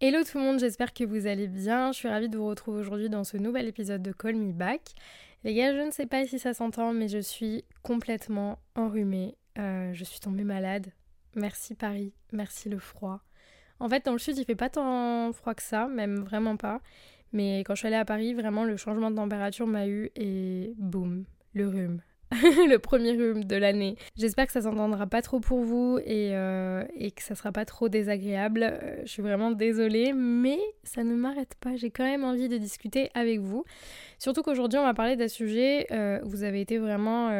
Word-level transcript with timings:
Hello 0.00 0.22
tout 0.22 0.38
le 0.38 0.44
monde, 0.44 0.60
j'espère 0.60 0.92
que 0.92 1.02
vous 1.02 1.26
allez 1.26 1.48
bien. 1.48 1.90
Je 1.90 1.98
suis 1.98 2.08
ravie 2.08 2.28
de 2.28 2.38
vous 2.38 2.46
retrouver 2.46 2.78
aujourd'hui 2.78 3.10
dans 3.10 3.24
ce 3.24 3.36
nouvel 3.36 3.66
épisode 3.66 4.00
de 4.00 4.12
Call 4.12 4.36
Me 4.36 4.52
Back. 4.52 4.92
Les 5.42 5.52
gars, 5.52 5.74
je 5.74 5.80
ne 5.80 5.90
sais 5.90 6.06
pas 6.06 6.24
si 6.24 6.38
ça 6.38 6.54
s'entend, 6.54 6.92
mais 6.92 7.08
je 7.08 7.18
suis 7.18 7.64
complètement 7.82 8.60
enrhumée. 8.76 9.36
Euh, 9.58 9.92
je 9.92 10.04
suis 10.04 10.20
tombée 10.20 10.44
malade. 10.44 10.92
Merci 11.34 11.74
Paris, 11.74 12.12
merci 12.30 12.68
le 12.68 12.78
froid. 12.78 13.22
En 13.80 13.88
fait, 13.88 14.04
dans 14.04 14.12
le 14.12 14.18
sud, 14.18 14.38
il 14.38 14.44
fait 14.44 14.54
pas 14.54 14.70
tant 14.70 15.32
froid 15.32 15.54
que 15.54 15.62
ça, 15.62 15.88
même 15.88 16.20
vraiment 16.20 16.56
pas. 16.56 16.80
Mais 17.32 17.64
quand 17.64 17.74
je 17.74 17.80
suis 17.80 17.88
allée 17.88 17.96
à 17.96 18.04
Paris, 18.04 18.34
vraiment, 18.34 18.62
le 18.62 18.76
changement 18.76 19.10
de 19.10 19.16
température 19.16 19.66
m'a 19.66 19.88
eu 19.88 20.12
et 20.14 20.74
boum, 20.78 21.24
le 21.54 21.66
rhume. 21.66 22.02
le 22.68 22.78
premier 22.78 23.12
rhume 23.12 23.44
de 23.44 23.56
l'année. 23.56 23.96
J'espère 24.16 24.46
que 24.46 24.52
ça 24.52 24.62
s'entendra 24.62 25.06
pas 25.06 25.20
trop 25.22 25.40
pour 25.40 25.60
vous 25.60 25.98
et, 26.04 26.30
euh, 26.32 26.82
que 27.14 27.22
ça 27.22 27.34
sera 27.34 27.52
pas 27.52 27.64
trop 27.64 27.88
désagréable. 27.88 28.62
Euh, 28.62 29.02
je 29.04 29.10
suis 29.10 29.22
vraiment 29.22 29.50
désolée, 29.50 30.12
mais 30.14 30.58
ça 30.82 31.04
ne 31.04 31.14
m'arrête 31.14 31.54
pas. 31.60 31.76
J'ai 31.76 31.90
quand 31.90 32.04
même 32.04 32.24
envie 32.24 32.48
de 32.48 32.56
discuter 32.56 33.10
avec 33.14 33.40
vous. 33.40 33.64
Surtout 34.18 34.42
qu'aujourd'hui, 34.42 34.78
on 34.78 34.84
va 34.84 34.94
parler 34.94 35.16
d'un 35.16 35.28
sujet. 35.28 35.86
Euh, 35.90 36.20
vous 36.24 36.42
avez 36.42 36.60
été 36.60 36.78
vraiment 36.78 37.30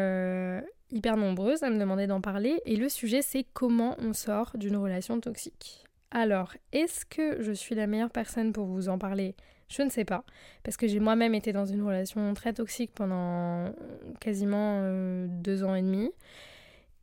hyper 0.91 1.17
nombreuses 1.17 1.63
à 1.63 1.71
me 1.71 1.79
demander 1.79 2.07
d'en 2.07 2.21
parler. 2.21 2.61
Et 2.67 2.77
le 2.77 2.89
sujet, 2.89 3.23
c'est 3.23 3.47
comment 3.55 3.97
on 3.99 4.13
sort 4.13 4.53
d'une 4.57 4.77
relation 4.77 5.21
toxique. 5.21 5.85
Alors, 6.11 6.53
est-ce 6.73 7.07
que 7.07 7.41
je 7.41 7.53
suis 7.53 7.75
la 7.75 7.87
meilleure 7.87 8.11
personne 8.11 8.53
pour 8.53 8.67
vous 8.67 8.91
en 8.91 8.99
parler? 8.99 9.35
Je 9.73 9.83
ne 9.83 9.89
sais 9.91 10.05
pas, 10.05 10.25
parce 10.63 10.77
que 10.77 10.87
j'ai 10.87 11.01
moi-même 11.01 11.35
été 11.35 11.53
dans 11.53 11.65
une 11.65 11.83
relation 11.83 12.35
très 12.35 12.53
toxique 12.53 12.93
pendant 12.95 13.73
quasiment 14.21 14.81
euh, 14.83 15.27
deux 15.29 15.65
ans 15.65 15.75
et 15.75 15.83
demi. 15.83 16.11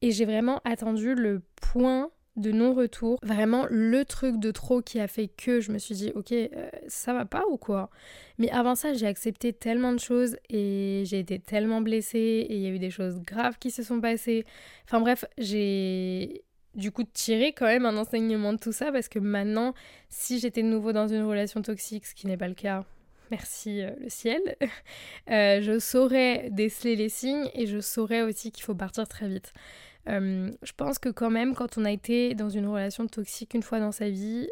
Et 0.02 0.12
j'ai 0.12 0.26
vraiment 0.26 0.62
attendu 0.64 1.16
le 1.16 1.42
point 1.62 2.10
de 2.36 2.52
non-retour, 2.52 3.20
vraiment 3.22 3.66
le 3.70 4.06
truc 4.06 4.40
de 4.40 4.52
trop 4.52 4.82
qui 4.82 5.00
a 5.00 5.08
fait 5.08 5.28
que 5.28 5.60
je 5.60 5.72
me 5.72 5.78
suis 5.78 5.96
dit, 5.96 6.12
ok, 6.16 6.32
euh, 6.32 6.70
ça 6.88 7.14
va 7.14 7.26
pas 7.26 7.44
ou 7.50 7.58
quoi? 7.58 7.90
Mais 8.38 8.50
avant 8.52 8.76
ça, 8.76 8.94
j'ai 8.94 9.08
accepté 9.08 9.52
tellement 9.52 9.92
de 9.92 10.00
choses 10.00 10.38
et 10.50 11.04
j'ai 11.06 11.20
été 11.20 11.40
tellement 11.40 11.82
blessée 11.82 12.46
et 12.50 12.56
il 12.56 12.62
y 12.62 12.68
a 12.68 12.70
eu 12.70 12.80
des 12.80 12.92
choses 12.92 13.20
graves 13.20 13.58
qui 13.60 13.72
se 13.72 13.84
sont 13.84 14.00
passées. 14.00 14.46
Enfin 14.86 15.02
bref, 15.02 15.26
j'ai 15.38 16.44
du 16.76 16.92
coup 16.92 17.04
tirer 17.04 17.54
quand 17.54 17.66
même 17.66 17.86
un 17.86 17.98
enseignement 17.98 18.54
de 18.54 18.60
tout 18.60 18.72
ça 18.72 18.92
parce 18.92 19.10
que 19.10 19.20
maintenant, 19.20 19.74
si 20.10 20.40
j'étais 20.40 20.62
de 20.62 20.68
nouveau 20.68 20.94
dans 20.94 21.08
une 21.08 21.24
relation 21.24 21.62
toxique, 21.62 22.06
ce 22.06 22.16
qui 22.16 22.28
n'est 22.28 22.38
pas 22.38 22.48
le 22.48 22.54
cas, 22.54 22.86
merci 23.32 23.82
euh, 23.82 23.92
le 24.02 24.10
ciel, 24.10 24.42
euh, 25.32 25.62
je 25.62 25.80
saurais 25.80 26.50
déceler 26.52 26.96
les 26.96 27.10
signes 27.10 27.50
et 27.54 27.66
je 27.66 27.80
saurais 27.80 28.22
aussi 28.22 28.52
qu'il 28.52 28.64
faut 28.64 28.76
partir 28.76 29.08
très 29.08 29.28
vite. 29.28 29.54
Euh, 30.08 30.52
je 30.64 30.72
pense 30.74 30.98
que 30.98 31.10
quand 31.10 31.30
même, 31.30 31.54
quand 31.54 31.78
on 31.78 31.86
a 31.86 31.92
été 31.92 32.34
dans 32.34 32.50
une 32.50 32.68
relation 32.68 33.08
toxique 33.08 33.54
une 33.54 33.64
fois 33.64 33.80
dans 33.80 33.92
sa 33.92 34.10
vie, 34.10 34.48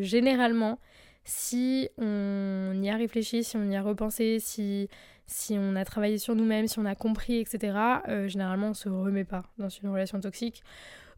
généralement, 0.00 0.78
si 1.24 1.88
on 1.98 2.72
y 2.82 2.90
a 2.90 2.96
réfléchi, 2.96 3.42
si 3.42 3.56
on 3.56 3.68
y 3.70 3.76
a 3.76 3.82
repensé, 3.82 4.38
si, 4.38 4.88
si 5.26 5.56
on 5.58 5.76
a 5.76 5.84
travaillé 5.84 6.18
sur 6.18 6.34
nous-mêmes, 6.34 6.68
si 6.68 6.78
on 6.78 6.84
a 6.84 6.94
compris, 6.94 7.38
etc., 7.38 7.76
généralement 8.26 8.68
on 8.68 8.74
se 8.74 8.88
remet 8.88 9.24
pas 9.24 9.44
dans 9.58 9.70
une 9.70 9.88
relation 9.88 10.20
toxique 10.20 10.62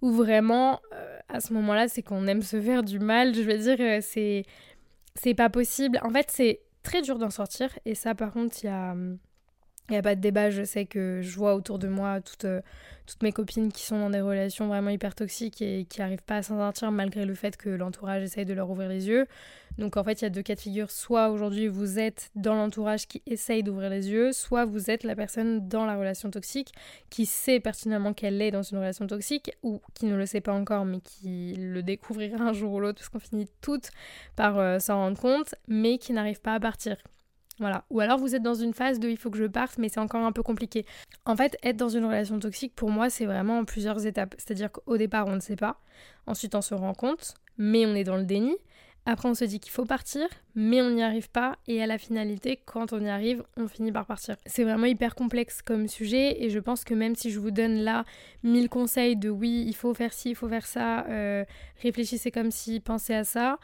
où 0.04 0.12
vraiment, 0.12 0.81
euh, 0.92 1.19
à 1.31 1.41
ce 1.41 1.54
moment-là, 1.54 1.88
c'est 1.88 2.03
qu'on 2.03 2.26
aime 2.26 2.42
se 2.42 2.60
faire 2.60 2.82
du 2.82 2.98
mal. 2.98 3.34
Je 3.34 3.41
veux 3.41 3.56
dire, 3.56 3.76
euh, 3.81 4.00
c'est, 4.03 4.44
c'est 5.15 5.32
pas 5.32 5.48
possible. 5.48 5.98
En 6.03 6.10
fait, 6.10 6.26
c'est 6.28 6.60
très 6.82 7.00
dur 7.00 7.19
d'en 7.19 7.31
sortir. 7.31 7.70
Et 7.87 7.94
ça, 7.94 8.14
par 8.14 8.31
contre, 8.31 8.54
il 8.62 8.66
y 8.66 8.69
a 8.69 8.94
il 9.90 9.92
n'y 9.92 9.98
a 9.98 10.02
pas 10.02 10.14
de 10.14 10.20
débat, 10.20 10.48
je 10.48 10.62
sais 10.62 10.86
que 10.86 11.20
je 11.22 11.36
vois 11.36 11.54
autour 11.54 11.78
de 11.78 11.88
moi 11.88 12.22
toutes, 12.22 12.46
euh, 12.46 12.62
mes 13.22 13.32
copines 13.32 13.70
qui 13.70 13.82
sont 13.84 13.98
dans 13.98 14.08
des 14.08 14.22
relations 14.22 14.66
vraiment 14.66 14.88
hyper 14.88 15.14
toxiques 15.14 15.60
et 15.60 15.84
qui 15.84 16.00
n'arrivent 16.00 16.22
pas 16.22 16.38
à 16.38 16.42
s'en 16.42 16.56
sortir 16.56 16.90
malgré 16.90 17.26
le 17.26 17.34
fait 17.34 17.58
que 17.58 17.68
l'entourage 17.68 18.22
essaye 18.22 18.46
de 18.46 18.54
leur 18.54 18.70
ouvrir 18.70 18.88
les 18.88 19.08
yeux. 19.08 19.26
Donc 19.76 19.98
en 19.98 20.04
fait, 20.04 20.22
il 20.22 20.24
y 20.24 20.26
a 20.26 20.30
deux 20.30 20.42
cas 20.42 20.54
de 20.54 20.60
figure. 20.60 20.90
Soit 20.90 21.28
aujourd'hui 21.28 21.68
vous 21.68 21.98
êtes 21.98 22.30
dans 22.34 22.54
l'entourage 22.54 23.06
qui 23.06 23.22
essaye 23.26 23.62
d'ouvrir 23.62 23.90
les 23.90 24.08
yeux, 24.08 24.32
soit 24.32 24.64
vous 24.64 24.90
êtes 24.90 25.04
la 25.04 25.14
personne 25.14 25.68
dans 25.68 25.84
la 25.84 25.96
relation 25.96 26.30
toxique 26.30 26.72
qui 27.10 27.26
sait 27.26 27.60
pertinemment 27.60 28.14
qu'elle 28.14 28.40
est 28.40 28.52
dans 28.52 28.62
une 28.62 28.78
relation 28.78 29.06
toxique 29.06 29.52
ou 29.62 29.82
qui 29.92 30.06
ne 30.06 30.16
le 30.16 30.24
sait 30.24 30.40
pas 30.40 30.54
encore 30.54 30.86
mais 30.86 31.00
qui 31.00 31.56
le 31.58 31.82
découvrira 31.82 32.42
un 32.42 32.54
jour 32.54 32.72
ou 32.72 32.80
l'autre 32.80 33.00
parce 33.00 33.10
qu'on 33.10 33.18
finit 33.18 33.48
toutes 33.60 33.90
par 34.34 34.58
euh, 34.58 34.78
s'en 34.78 34.96
rendre 34.96 35.20
compte 35.20 35.54
mais 35.68 35.98
qui 35.98 36.14
n'arrive 36.14 36.40
pas 36.40 36.54
à 36.54 36.60
partir. 36.60 36.96
Voilà. 37.60 37.84
Ou 37.91 38.00
alors 38.00 38.19
vous 38.19 38.34
êtes 38.34 38.42
dans 38.42 38.54
une 38.54 38.75
phase 38.75 38.98
de 38.98 39.09
il 39.09 39.16
faut 39.16 39.31
que 39.31 39.38
je 39.38 39.44
parte, 39.44 39.78
mais 39.78 39.88
c'est 39.88 40.00
encore 40.00 40.25
un 40.25 40.32
peu 40.32 40.42
compliqué. 40.42 40.84
En 41.25 41.37
fait, 41.37 41.56
être 41.62 41.76
dans 41.76 41.88
une 41.88 42.04
relation 42.04 42.38
toxique, 42.38 42.75
pour 42.75 42.91
moi, 42.91 43.10
c'est 43.10 43.26
vraiment 43.26 43.59
en 43.59 43.65
plusieurs 43.65 44.06
étapes. 44.06 44.34
C'est-à-dire 44.38 44.72
qu'au 44.72 44.97
départ, 44.97 45.26
on 45.26 45.37
ne 45.37 45.41
sait 45.41 45.56
pas. 45.56 45.81
Ensuite, 46.26 46.54
on 46.54 46.62
se 46.62 46.75
rend 46.75 46.94
compte, 46.94 47.34
mais 47.56 47.87
on 47.87 47.94
est 47.94 48.04
dans 48.04 48.16
le 48.16 48.25
déni. 48.25 48.56
Après, 49.06 49.28
on 49.28 49.34
se 49.34 49.44
dit 49.44 49.60
qu'il 49.60 49.70
faut 49.70 49.84
partir, 49.84 50.26
mais 50.54 50.81
on 50.81 50.91
n'y 50.91 51.03
arrive 51.03 51.31
pas. 51.31 51.59
Et 51.66 51.82
à 51.82 51.87
la 51.87 51.98
finalité, 51.98 52.59
quand 52.64 52.94
on 52.94 53.00
y 53.00 53.09
arrive, 53.09 53.44
on 53.59 53.69
finit 53.69 53.93
par 53.93 54.06
partir. 54.06 54.37
C'est 54.47 54.64
vraiment 54.64 54.87
hyper 54.87 55.14
complexe 55.14 55.60
comme 55.60 55.88
sujet. 55.88 56.43
Et 56.43 56.48
je 56.48 56.59
pense 56.59 56.84
que 56.84 56.94
même 56.94 57.14
si 57.14 57.31
je 57.31 57.38
vous 57.38 57.50
donne 57.50 57.76
là 57.76 58.06
mille 58.43 58.70
conseils 58.70 59.16
de 59.16 59.28
oui, 59.28 59.64
il 59.66 59.76
faut 59.76 59.93
faire 59.93 60.14
ci, 60.14 60.31
il 60.31 60.34
faut 60.34 60.48
faire 60.48 60.66
ça, 60.66 61.06
euh, 61.09 61.44
réfléchissez 61.82 62.31
comme 62.31 62.50
si, 62.50 62.81
pensez 62.81 63.14
à 63.14 63.25
ça, 63.25 63.59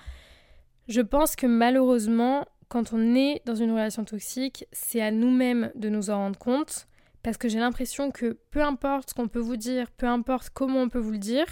je 0.89 1.01
pense 1.01 1.37
que 1.37 1.47
malheureusement, 1.47 2.45
quand 2.71 2.93
on 2.93 3.17
est 3.17 3.43
dans 3.45 3.57
une 3.57 3.73
relation 3.73 4.05
toxique, 4.05 4.65
c'est 4.71 5.03
à 5.03 5.11
nous-mêmes 5.11 5.73
de 5.75 5.89
nous 5.89 6.09
en 6.09 6.17
rendre 6.17 6.39
compte. 6.39 6.87
Parce 7.23 7.37
que 7.37 7.49
j'ai 7.49 7.59
l'impression 7.59 8.11
que 8.11 8.39
peu 8.51 8.63
importe 8.63 9.11
ce 9.11 9.15
qu'on 9.15 9.29
peut 9.29 9.41
vous 9.41 9.57
dire, 9.57 9.91
peu 9.91 10.07
importe 10.07 10.49
comment 10.55 10.81
on 10.81 10.89
peut 10.89 11.01
vous 11.01 11.11
le 11.11 11.19
dire, 11.19 11.45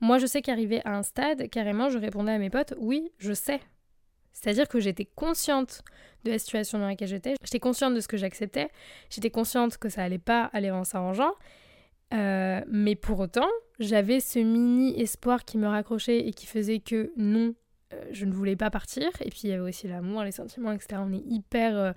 moi 0.00 0.18
je 0.18 0.26
sais 0.26 0.40
qu'arrivé 0.40 0.82
à 0.84 0.96
un 0.96 1.02
stade, 1.02 1.48
carrément, 1.48 1.88
je 1.88 1.98
répondais 1.98 2.30
à 2.30 2.38
mes 2.38 2.50
potes, 2.50 2.74
oui, 2.78 3.10
je 3.18 3.32
sais. 3.32 3.60
C'est-à-dire 4.32 4.68
que 4.68 4.78
j'étais 4.78 5.06
consciente 5.06 5.82
de 6.24 6.30
la 6.30 6.38
situation 6.38 6.78
dans 6.78 6.86
laquelle 6.86 7.08
j'étais, 7.08 7.34
j'étais 7.42 7.58
consciente 7.58 7.94
de 7.94 8.00
ce 8.00 8.06
que 8.06 8.18
j'acceptais, 8.18 8.68
j'étais 9.08 9.30
consciente 9.30 9.78
que 9.78 9.88
ça 9.88 10.04
allait 10.04 10.18
pas 10.18 10.44
aller 10.52 10.70
en 10.70 10.84
s'arrangeant, 10.84 11.32
euh, 12.12 12.60
mais 12.68 12.94
pour 12.94 13.18
autant, 13.18 13.48
j'avais 13.80 14.20
ce 14.20 14.38
mini 14.38 15.00
espoir 15.00 15.44
qui 15.44 15.58
me 15.58 15.66
raccrochait 15.66 16.28
et 16.28 16.32
qui 16.32 16.46
faisait 16.46 16.78
que 16.78 17.12
non, 17.16 17.54
je 18.12 18.24
ne 18.24 18.32
voulais 18.32 18.56
pas 18.56 18.70
partir. 18.70 19.08
Et 19.20 19.30
puis 19.30 19.40
il 19.44 19.50
y 19.50 19.52
avait 19.52 19.68
aussi 19.68 19.88
l'amour, 19.88 20.22
les 20.22 20.32
sentiments, 20.32 20.72
etc. 20.72 21.00
On 21.04 21.12
est 21.12 21.24
hyper 21.26 21.76
euh, 21.76 21.92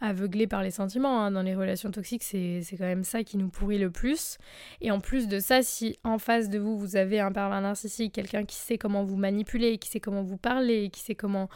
aveuglé 0.00 0.46
par 0.46 0.62
les 0.62 0.70
sentiments. 0.70 1.22
Hein. 1.22 1.30
Dans 1.30 1.42
les 1.42 1.54
relations 1.54 1.90
toxiques, 1.90 2.22
c'est 2.22 2.62
quand 2.72 2.84
même 2.84 3.04
ça 3.04 3.24
qui 3.24 3.36
nous 3.36 3.48
pourrit 3.48 3.78
le 3.78 3.90
plus. 3.90 4.38
Et 4.80 4.90
en 4.90 5.00
plus 5.00 5.28
de 5.28 5.38
ça, 5.38 5.62
si 5.62 5.98
en 6.04 6.18
face 6.18 6.48
de 6.48 6.58
vous, 6.58 6.78
vous 6.78 6.96
avez 6.96 7.20
un 7.20 7.32
pervers 7.32 7.60
narcissique, 7.60 8.14
quelqu'un 8.14 8.44
qui 8.44 8.56
sait 8.56 8.78
comment 8.78 9.04
vous 9.04 9.16
manipuler, 9.16 9.78
qui 9.78 9.88
sait 9.88 10.00
comment 10.00 10.22
vous 10.22 10.38
parler, 10.38 10.90
qui 10.90 11.00
sait 11.00 11.14
comment 11.14 11.48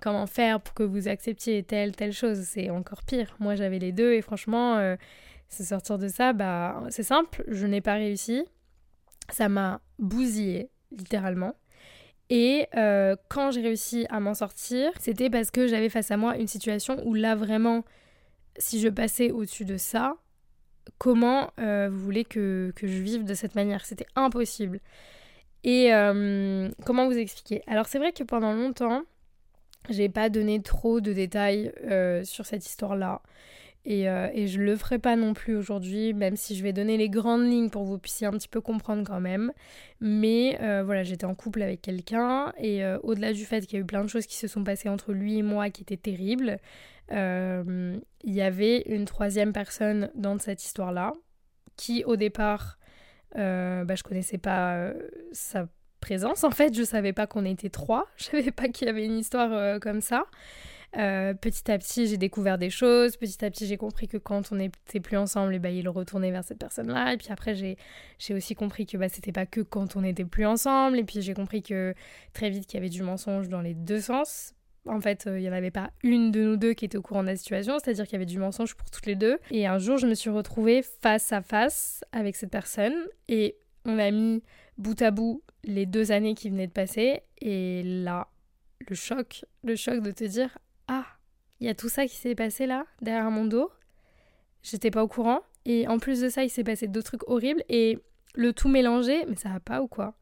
comment 0.00 0.26
faire 0.26 0.60
pour 0.60 0.74
que 0.74 0.82
vous 0.82 1.08
acceptiez 1.08 1.62
telle 1.62 1.96
telle 1.96 2.12
chose, 2.12 2.40
c'est 2.40 2.68
encore 2.68 3.02
pire. 3.04 3.36
Moi, 3.40 3.54
j'avais 3.54 3.78
les 3.78 3.92
deux 3.92 4.12
et 4.12 4.20
franchement, 4.20 4.76
euh, 4.76 4.96
se 5.48 5.64
sortir 5.64 5.98
de 5.98 6.08
ça, 6.08 6.32
bah 6.32 6.82
c'est 6.90 7.02
simple, 7.02 7.44
je 7.48 7.66
n'ai 7.66 7.80
pas 7.80 7.94
réussi. 7.94 8.44
Ça 9.30 9.48
m'a 9.48 9.80
bousillé 9.98 10.68
littéralement. 10.90 11.54
Et 12.36 12.66
euh, 12.74 13.14
quand 13.28 13.52
j'ai 13.52 13.60
réussi 13.60 14.06
à 14.10 14.18
m'en 14.18 14.34
sortir, 14.34 14.90
c'était 14.98 15.30
parce 15.30 15.52
que 15.52 15.68
j'avais 15.68 15.88
face 15.88 16.10
à 16.10 16.16
moi 16.16 16.36
une 16.36 16.48
situation 16.48 17.00
où 17.06 17.14
là 17.14 17.36
vraiment, 17.36 17.84
si 18.58 18.80
je 18.80 18.88
passais 18.88 19.30
au-dessus 19.30 19.64
de 19.64 19.76
ça, 19.76 20.16
comment 20.98 21.52
euh, 21.60 21.88
vous 21.88 22.00
voulez 22.00 22.24
que, 22.24 22.72
je 22.76 22.86
vive 22.86 23.24
de 23.24 23.34
cette 23.34 23.54
manière? 23.54 23.86
C'était 23.86 24.08
impossible. 24.16 24.80
Et 25.62 25.94
euh, 25.94 26.68
comment 26.84 27.06
vous 27.06 27.16
expliquer? 27.16 27.62
Alors 27.68 27.86
c'est 27.86 27.98
vrai 27.98 28.10
que 28.10 28.24
pendant 28.24 28.52
longtemps, 28.52 29.04
j'ai 29.88 30.08
pas 30.08 30.28
donné 30.28 30.60
trop 30.60 31.00
de 31.00 31.12
détails 31.12 31.72
sur 32.24 32.46
cette 32.46 32.66
histoire-là. 32.66 33.22
Et, 33.86 34.08
euh, 34.08 34.28
et, 34.32 34.46
je 34.46 34.60
le 34.60 34.76
ferai 34.76 34.98
pas 34.98 35.14
non 35.14 35.34
plus 35.34 35.54
aujourd'hui, 35.56 36.14
même 36.14 36.36
si 36.36 36.56
je 36.56 36.62
vais 36.62 36.72
donner 36.72 36.96
les 36.96 37.10
grandes 37.10 37.46
lignes 37.46 37.68
pour 37.68 37.82
que 37.82 37.88
vous 37.88 37.98
puissiez 37.98 38.26
un 38.26 38.32
petit 38.32 38.48
peu 38.48 38.62
comprendre 38.62 39.04
quand 39.06 39.20
même. 39.20 39.52
Mais 40.00 40.58
euh, 40.62 40.82
voilà, 40.82 41.02
j'étais 41.02 41.26
en 41.26 41.34
couple 41.34 41.60
avec 41.60 41.82
quelqu'un 41.82 42.52
et 42.58 42.82
euh, 42.82 42.98
au-delà 43.02 43.34
du 43.34 43.44
fait 43.44 43.66
qu'il 43.66 43.78
y 43.78 43.82
a 43.82 43.82
eu 43.82 43.86
plein 43.86 44.02
de 44.02 44.08
choses 44.08 44.26
qui 44.26 44.36
se 44.36 44.48
sont 44.48 44.64
passées 44.64 44.88
entre 44.88 45.12
lui 45.12 45.38
et 45.38 45.42
moi 45.42 45.68
qui 45.68 45.82
étaient 45.82 45.98
terribles, 45.98 46.58
il 47.10 48.00
y 48.24 48.40
avait 48.40 48.80
une 48.86 49.04
troisième 49.04 49.52
personne 49.52 50.10
dans 50.14 50.38
cette 50.38 50.64
histoire-là 50.64 51.12
qui 51.76 52.02
au 52.04 52.16
départ, 52.16 52.78
bah, 53.34 53.94
je 53.94 54.02
connaissais 54.02 54.38
pas 54.38 54.90
sa 55.32 55.68
présence 56.00 56.44
en 56.44 56.50
fait, 56.50 56.74
je 56.74 56.82
savais 56.82 57.12
pas 57.12 57.26
qu'on 57.26 57.44
était 57.44 57.68
trois, 57.68 58.06
je 58.16 58.24
savais 58.24 58.50
pas 58.50 58.68
qu'il 58.68 58.86
y 58.86 58.90
avait 58.90 59.04
une 59.04 59.18
histoire 59.18 59.78
comme 59.80 60.00
ça. 60.00 60.24
Euh, 60.96 61.34
petit 61.34 61.70
à 61.70 61.78
petit, 61.78 62.06
j'ai 62.06 62.16
découvert 62.16 62.58
des 62.58 62.70
choses. 62.70 63.16
Petit 63.16 63.44
à 63.44 63.50
petit, 63.50 63.66
j'ai 63.66 63.76
compris 63.76 64.08
que 64.08 64.16
quand 64.16 64.52
on 64.52 64.56
n'était 64.56 65.00
plus 65.00 65.16
ensemble, 65.16 65.52
et 65.52 65.56
eh 65.56 65.58
ben, 65.58 65.74
il 65.74 65.88
retournait 65.88 66.30
vers 66.30 66.44
cette 66.44 66.58
personne-là. 66.58 67.14
Et 67.14 67.16
puis 67.16 67.28
après, 67.30 67.54
j'ai, 67.54 67.76
aussi 68.34 68.54
compris 68.54 68.86
que 68.86 68.96
bah, 68.96 69.08
c'était 69.08 69.32
pas 69.32 69.46
que 69.46 69.60
quand 69.60 69.96
on 69.96 70.02
n'était 70.02 70.24
plus 70.24 70.46
ensemble. 70.46 70.98
Et 70.98 71.04
puis 71.04 71.20
j'ai 71.22 71.34
compris 71.34 71.62
que 71.62 71.94
très 72.32 72.50
vite 72.50 72.66
qu'il 72.66 72.78
y 72.78 72.80
avait 72.80 72.90
du 72.90 73.02
mensonge 73.02 73.48
dans 73.48 73.60
les 73.60 73.74
deux 73.74 74.00
sens. 74.00 74.54
En 74.86 75.00
fait, 75.00 75.26
euh, 75.26 75.38
il 75.38 75.42
n'y 75.42 75.48
en 75.48 75.52
avait 75.52 75.70
pas 75.70 75.90
une 76.02 76.30
de 76.30 76.42
nous 76.42 76.56
deux 76.56 76.74
qui 76.74 76.84
était 76.84 76.98
au 76.98 77.02
courant 77.02 77.22
de 77.22 77.28
la 77.28 77.36
situation, 77.36 77.78
c'est-à-dire 77.78 78.04
qu'il 78.04 78.14
y 78.14 78.16
avait 78.16 78.26
du 78.26 78.38
mensonge 78.38 78.74
pour 78.74 78.90
toutes 78.90 79.06
les 79.06 79.14
deux. 79.14 79.38
Et 79.50 79.66
un 79.66 79.78
jour, 79.78 79.96
je 79.96 80.06
me 80.06 80.14
suis 80.14 80.30
retrouvée 80.30 80.82
face 80.82 81.32
à 81.32 81.40
face 81.40 82.04
avec 82.12 82.36
cette 82.36 82.50
personne 82.50 82.94
et 83.28 83.56
on 83.86 83.98
a 83.98 84.10
mis 84.10 84.42
bout 84.76 85.00
à 85.00 85.10
bout 85.10 85.42
les 85.64 85.86
deux 85.86 86.12
années 86.12 86.34
qui 86.34 86.50
venaient 86.50 86.66
de 86.66 86.72
passer. 86.72 87.22
Et 87.40 87.82
là, 87.82 88.28
le 88.88 88.94
choc, 88.94 89.44
le 89.62 89.76
choc 89.76 90.02
de 90.02 90.10
te 90.10 90.24
dire 90.24 90.58
il 91.60 91.66
y 91.66 91.70
a 91.70 91.74
tout 91.74 91.88
ça 91.88 92.06
qui 92.06 92.16
s'est 92.16 92.34
passé 92.34 92.66
là, 92.66 92.84
derrière 93.00 93.30
mon 93.30 93.44
dos. 93.44 93.70
J'étais 94.62 94.90
pas 94.90 95.02
au 95.02 95.08
courant. 95.08 95.40
Et 95.66 95.88
en 95.88 95.98
plus 95.98 96.20
de 96.20 96.28
ça, 96.28 96.44
il 96.44 96.50
s'est 96.50 96.64
passé 96.64 96.88
d'autres 96.88 97.16
trucs 97.16 97.28
horribles. 97.28 97.62
Et 97.68 97.98
le 98.34 98.52
tout 98.52 98.68
mélangé, 98.68 99.24
mais 99.28 99.36
ça 99.36 99.50
va 99.50 99.60
pas 99.60 99.80
ou 99.80 99.88
quoi? 99.88 100.14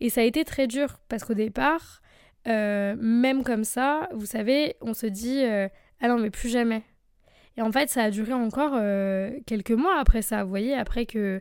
Et 0.00 0.10
ça 0.10 0.20
a 0.20 0.24
été 0.24 0.44
très 0.44 0.66
dur 0.66 0.98
parce 1.08 1.24
qu'au 1.24 1.34
départ, 1.34 2.02
euh, 2.48 2.96
même 2.98 3.42
comme 3.42 3.64
ça, 3.64 4.08
vous 4.12 4.26
savez, 4.26 4.76
on 4.80 4.94
se 4.94 5.06
dit 5.06 5.42
euh, 5.44 5.68
ah 6.00 6.08
non, 6.08 6.18
mais 6.18 6.30
plus 6.30 6.48
jamais. 6.48 6.82
Et 7.56 7.62
en 7.62 7.70
fait, 7.70 7.88
ça 7.88 8.02
a 8.02 8.10
duré 8.10 8.32
encore 8.32 8.72
euh, 8.74 9.30
quelques 9.46 9.70
mois 9.70 9.98
après 9.98 10.22
ça, 10.22 10.42
vous 10.42 10.50
voyez, 10.50 10.74
après 10.74 11.06
que, 11.06 11.40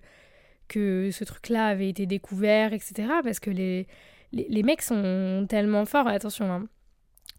que 0.67 1.09
ce 1.11 1.23
truc-là 1.23 1.67
avait 1.67 1.89
été 1.89 2.05
découvert, 2.05 2.71
etc. 2.73 3.09
Parce 3.23 3.39
que 3.39 3.49
les, 3.49 3.87
les, 4.31 4.47
les 4.47 4.63
mecs 4.63 4.83
sont 4.83 5.45
tellement 5.49 5.85
forts, 5.85 6.07
attention, 6.07 6.51
hein, 6.51 6.67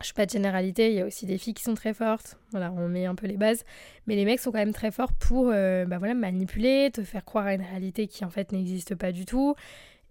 je 0.00 0.06
suis 0.06 0.14
pas 0.14 0.26
de 0.26 0.30
généralité, 0.30 0.90
il 0.90 0.96
y 0.96 1.00
a 1.00 1.06
aussi 1.06 1.26
des 1.26 1.38
filles 1.38 1.54
qui 1.54 1.62
sont 1.62 1.74
très 1.74 1.94
fortes. 1.94 2.38
Voilà, 2.50 2.72
on 2.72 2.88
met 2.88 3.06
un 3.06 3.14
peu 3.14 3.26
les 3.26 3.36
bases. 3.36 3.64
Mais 4.06 4.16
les 4.16 4.24
mecs 4.24 4.40
sont 4.40 4.52
quand 4.52 4.58
même 4.58 4.72
très 4.72 4.90
forts 4.90 5.12
pour 5.12 5.50
euh, 5.52 5.84
bah 5.86 5.98
voilà, 5.98 6.14
manipuler, 6.14 6.90
te 6.92 7.02
faire 7.02 7.24
croire 7.24 7.46
à 7.46 7.54
une 7.54 7.62
réalité 7.62 8.06
qui 8.06 8.24
en 8.24 8.30
fait 8.30 8.52
n'existe 8.52 8.94
pas 8.94 9.12
du 9.12 9.24
tout. 9.24 9.54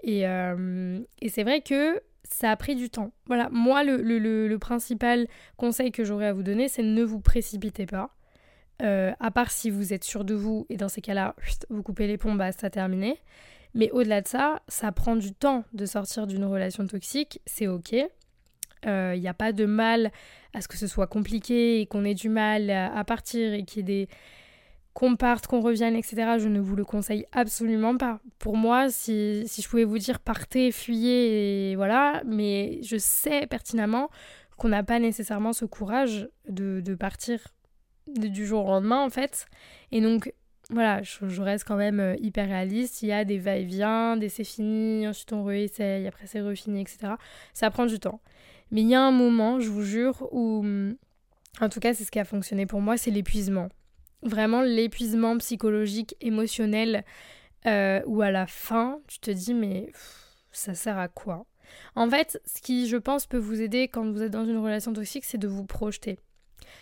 Et, 0.02 0.28
euh, 0.28 1.00
et 1.22 1.30
c'est 1.30 1.44
vrai 1.44 1.62
que 1.62 2.02
ça 2.24 2.52
a 2.52 2.56
pris 2.56 2.76
du 2.76 2.90
temps. 2.90 3.12
Voilà, 3.28 3.50
moi, 3.52 3.84
le, 3.84 3.98
le, 3.98 4.48
le, 4.48 4.60
principal 4.60 5.28
conseil 5.58 5.92
que 5.92 6.04
j'aurais 6.04 6.28
à 6.28 6.34
vous 6.34 6.44
donner, 6.44 6.68
c'est 6.68 6.84
ne 6.84 7.04
vous 7.04 7.20
précipitez 7.20 7.86
pas. 7.86 8.10
Euh, 8.82 9.12
à 9.20 9.32
part 9.32 9.52
si 9.52 9.70
vous 9.70 9.94
êtes 9.94 10.04
sûr 10.04 10.26
de 10.26 10.34
vous, 10.34 10.66
et 10.70 10.78
dans 10.78 10.90
ces 10.90 11.02
cas-là, 11.02 11.36
vous 11.70 11.84
coupez 11.84 12.08
les 12.08 12.18
pompes, 12.18 12.38
bah, 12.38 12.52
ça 12.52 12.70
terminé. 12.70 13.20
Mais 13.76 13.92
au-delà 13.92 14.22
de 14.22 14.28
ça, 14.28 14.62
ça 14.68 14.92
prend 14.92 15.16
du 15.16 15.34
temps 15.34 15.64
de 15.74 15.86
sortir 15.86 16.28
d'une 16.28 16.46
relation 16.46 16.86
toxique, 16.86 17.42
c'est 17.46 17.68
ok. 17.68 17.96
Il 18.84 18.90
euh, 18.90 19.18
n'y 19.18 19.28
a 19.28 19.34
pas 19.34 19.52
de 19.52 19.66
mal 19.66 20.12
à 20.54 20.62
ce 20.62 20.68
que 20.68 20.78
ce 20.78 20.88
soit 20.88 21.08
compliqué 21.08 21.82
et 21.82 21.86
qu'on 21.86 22.06
ait 22.06 22.14
du 22.14 22.30
mal 22.30 22.70
à, 22.70 23.04
partir 23.04 23.54
et 23.54 23.64
qu'il 23.64 24.08
qu'on 24.94 25.16
parte, 25.16 25.48
qu'on 25.48 25.62
revienne, 25.62 25.96
etc. 25.96 26.38
Je 26.38 26.48
ne 26.48 26.60
vous 26.60 26.76
le 26.76 26.86
conseille 26.86 27.26
absolument 27.32 27.98
pas. 27.98 28.20
Pour 28.38 28.58
moi, 28.58 28.90
si, 28.92 29.46
je 29.48 29.68
pouvais 29.68 29.86
vous 29.86 29.98
dire 29.98 30.20
partez, 30.20 30.72
fuyez, 30.72 31.72
et 31.72 31.76
voilà, 31.76 32.22
mais 32.26 32.80
je 32.84 32.98
sais 32.98 33.48
pertinemment 33.48 34.10
qu'on 34.58 34.70
n'a 34.70 34.84
pas 34.84 35.00
nécessairement 35.00 35.52
ce 35.52 35.66
courage 35.66 36.30
de, 36.48 36.80
de 36.82 36.94
partir 36.94 37.40
du 38.08 38.46
jour 38.46 38.66
au 38.66 38.70
lendemain, 38.70 39.04
en 39.04 39.10
fait. 39.10 39.48
Et 39.92 40.00
donc, 40.00 40.32
voilà, 40.70 41.02
je, 41.04 41.28
je, 41.28 41.42
reste 41.42 41.66
quand 41.68 41.76
même 41.76 42.00
euh, 42.00 42.16
hyper 42.20 42.48
réaliste. 42.48 43.02
Il 43.02 43.10
y 43.10 43.12
a 43.12 43.26
des 43.26 43.38
va-et-vient, 43.38 44.18
des 44.18 44.30
c'est 44.30 44.44
fini, 44.44 45.08
ensuite 45.08 45.34
on 45.34 45.44
réessaye, 45.44 46.08
après 46.08 46.26
c'est 46.26 46.42
refini, 46.42 46.82
etc. 46.82 47.14
Ça 47.54 47.70
prend 47.70 47.86
du 47.86 48.00
temps. 48.00 48.22
Mais 48.74 48.82
il 48.82 48.90
y 48.90 48.96
a 48.96 49.02
un 49.02 49.12
moment, 49.12 49.60
je 49.60 49.70
vous 49.70 49.84
jure, 49.84 50.28
où, 50.32 50.66
en 51.62 51.70
tout 51.70 51.80
cas 51.80 51.94
c'est 51.94 52.04
ce 52.04 52.12
qui 52.12 52.20
a 52.20 52.26
fonctionné 52.26 52.66
pour 52.66 52.82
moi, 52.82 52.98
c'est 52.98 53.12
l'épuisement. 53.12 53.70
Vraiment 54.24 54.62
l'épuisement 54.62 55.38
psychologique, 55.38 56.16
émotionnel, 56.22 57.06
euh, 57.68 58.02
où 58.08 58.24
à 58.24 58.32
la 58.32 58.48
fin, 58.48 59.00
tu 59.08 59.20
te 59.20 59.30
dis 59.30 59.54
mais 59.54 59.92
ça 60.52 60.74
sert 60.74 60.98
à 60.98 61.08
quoi? 61.08 61.46
En 61.96 62.10
fait, 62.10 62.42
ce 62.46 62.62
qui 62.62 62.88
je 62.88 62.98
pense 62.98 63.28
peut 63.28 63.38
vous 63.38 63.62
aider 63.62 63.88
quand 63.88 64.12
vous 64.12 64.24
êtes 64.24 64.32
dans 64.32 64.46
une 64.46 64.58
relation 64.58 64.92
toxique, 64.92 65.24
c'est 65.24 65.38
de 65.38 65.48
vous 65.48 65.66
projeter. 65.66 66.18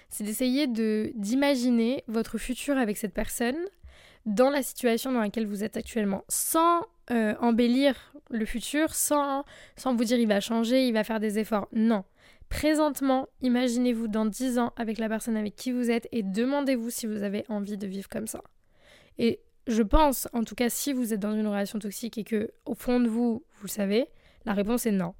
C'est 0.09 0.23
d'essayer 0.23 0.67
de 0.67 1.11
d'imaginer 1.15 2.05
votre 2.07 2.37
futur 2.37 2.77
avec 2.77 2.95
cette 2.95 3.13
personne 3.13 3.57
dans 4.25 4.49
la 4.49 4.63
situation 4.63 5.11
dans 5.11 5.19
laquelle 5.19 5.47
vous 5.47 5.65
êtes 5.65 5.75
actuellement, 5.75 6.23
sans 6.29 6.85
euh, 7.09 7.33
embellir 7.39 8.13
le 8.29 8.45
futur, 8.45 8.93
sans, 8.93 9.43
sans 9.75 9.95
vous 9.95 10.03
dire 10.03 10.17
il 10.17 10.27
va 10.27 10.39
changer, 10.39 10.87
il 10.87 10.93
va 10.93 11.03
faire 11.03 11.19
des 11.19 11.39
efforts. 11.39 11.67
Non. 11.73 12.03
Présentement, 12.49 13.27
imaginez-vous 13.41 14.07
dans 14.07 14.25
10 14.25 14.59
ans 14.59 14.73
avec 14.75 14.97
la 14.97 15.07
personne 15.07 15.37
avec 15.37 15.55
qui 15.55 15.71
vous 15.71 15.89
êtes 15.89 16.07
et 16.11 16.21
demandez-vous 16.21 16.89
si 16.89 17.07
vous 17.07 17.23
avez 17.23 17.45
envie 17.49 17.77
de 17.77 17.87
vivre 17.87 18.09
comme 18.09 18.27
ça. 18.27 18.41
Et 19.17 19.39
je 19.67 19.83
pense, 19.83 20.27
en 20.33 20.43
tout 20.43 20.55
cas, 20.55 20.69
si 20.69 20.91
vous 20.91 21.13
êtes 21.13 21.19
dans 21.19 21.33
une 21.33 21.47
relation 21.47 21.79
toxique 21.79 22.17
et 22.17 22.23
que 22.23 22.51
au 22.65 22.73
fond 22.73 22.99
de 22.99 23.07
vous, 23.07 23.43
vous 23.55 23.63
le 23.63 23.69
savez, 23.69 24.07
la 24.45 24.53
réponse 24.53 24.85
est 24.85 24.91
non. 24.91 25.13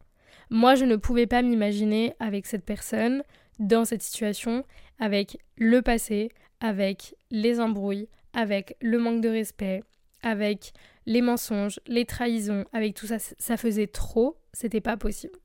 Moi, 0.50 0.76
je 0.76 0.84
ne 0.84 0.98
pouvais 0.98 1.28
pas 1.28 1.42
m'imaginer 1.42 2.14
avec 2.20 2.46
cette 2.46 2.66
personne 2.66 3.24
dans 3.60 3.86
cette 3.86 4.02
situation, 4.02 4.66
avec 5.00 5.38
le 5.58 5.82
passé, 5.82 6.30
avec 6.60 7.16
les 7.30 7.60
embrouilles, 7.60 8.10
avec 8.34 8.76
le 8.82 8.98
manque 9.00 9.22
de 9.22 9.30
respect, 9.30 9.84
avec 10.22 10.74
les 11.06 11.22
mensonges, 11.22 11.80
les 11.88 12.06
trahisons, 12.06 12.66
avec 12.74 12.96
tout 12.96 13.08
ça, 13.08 13.18
ça 13.20 13.58
faisait 13.58 13.88
trop, 13.88 14.38
c'était 14.54 14.82
pas 14.82 14.98
possible. 14.98 15.38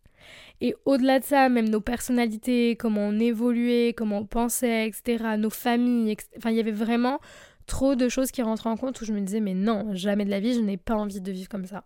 Et 0.60 0.74
au-delà 0.84 1.20
de 1.20 1.24
ça, 1.24 1.48
même 1.48 1.68
nos 1.68 1.80
personnalités, 1.80 2.76
comment 2.76 3.02
on 3.02 3.18
évoluait, 3.18 3.94
comment 3.96 4.18
on 4.18 4.26
pensait, 4.26 4.86
etc., 4.86 5.36
nos 5.38 5.50
familles, 5.50 6.16
enfin, 6.36 6.50
il 6.50 6.56
y 6.56 6.60
avait 6.60 6.72
vraiment 6.72 7.20
trop 7.66 7.94
de 7.94 8.08
choses 8.08 8.30
qui 8.30 8.42
rentraient 8.42 8.70
en 8.70 8.76
compte 8.76 9.00
où 9.00 9.04
je 9.04 9.12
me 9.12 9.20
disais, 9.20 9.40
mais 9.40 9.54
non, 9.54 9.94
jamais 9.94 10.24
de 10.24 10.30
la 10.30 10.40
vie, 10.40 10.54
je 10.54 10.60
n'ai 10.60 10.76
pas 10.76 10.94
envie 10.94 11.20
de 11.20 11.32
vivre 11.32 11.48
comme 11.48 11.66
ça. 11.66 11.84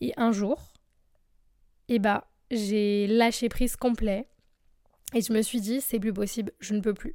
Et 0.00 0.12
un 0.16 0.32
jour, 0.32 0.72
eh 1.88 1.98
bah, 1.98 2.28
j'ai 2.50 3.06
lâché 3.06 3.48
prise 3.48 3.76
complet 3.76 4.26
et 5.14 5.20
je 5.20 5.32
me 5.32 5.42
suis 5.42 5.60
dit, 5.60 5.80
c'est 5.80 6.00
plus 6.00 6.12
possible, 6.12 6.52
je 6.60 6.74
ne 6.74 6.80
peux 6.80 6.94
plus. 6.94 7.14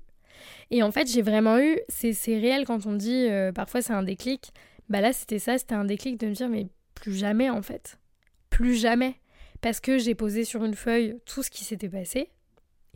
Et 0.72 0.84
en 0.84 0.92
fait, 0.92 1.08
j'ai 1.08 1.22
vraiment 1.22 1.60
eu, 1.60 1.80
c'est 1.90 2.14
réel 2.28 2.66
quand 2.66 2.86
on 2.86 2.94
dit 2.94 3.28
euh, 3.30 3.52
parfois 3.52 3.82
c'est 3.82 3.94
un 3.94 4.04
déclic, 4.04 4.52
bah 4.90 5.02
là 5.02 5.14
c'était 5.14 5.40
ça, 5.40 5.58
c'était 5.58 5.76
un 5.76 5.86
déclic 5.86 6.20
de 6.20 6.28
me 6.28 6.34
dire 6.34 6.50
mais 6.50 6.68
plus 6.96 7.16
jamais 7.16 7.50
en 7.50 7.62
fait. 7.62 8.00
Plus 8.50 8.76
jamais. 8.76 9.16
Parce 9.62 9.80
que 9.80 9.98
j'ai 9.98 10.16
posé 10.16 10.44
sur 10.44 10.64
une 10.64 10.76
feuille 10.76 11.16
tout 11.26 11.44
ce 11.44 11.50
qui 11.50 11.64
s'était 11.64 11.90
passé. 11.90 12.30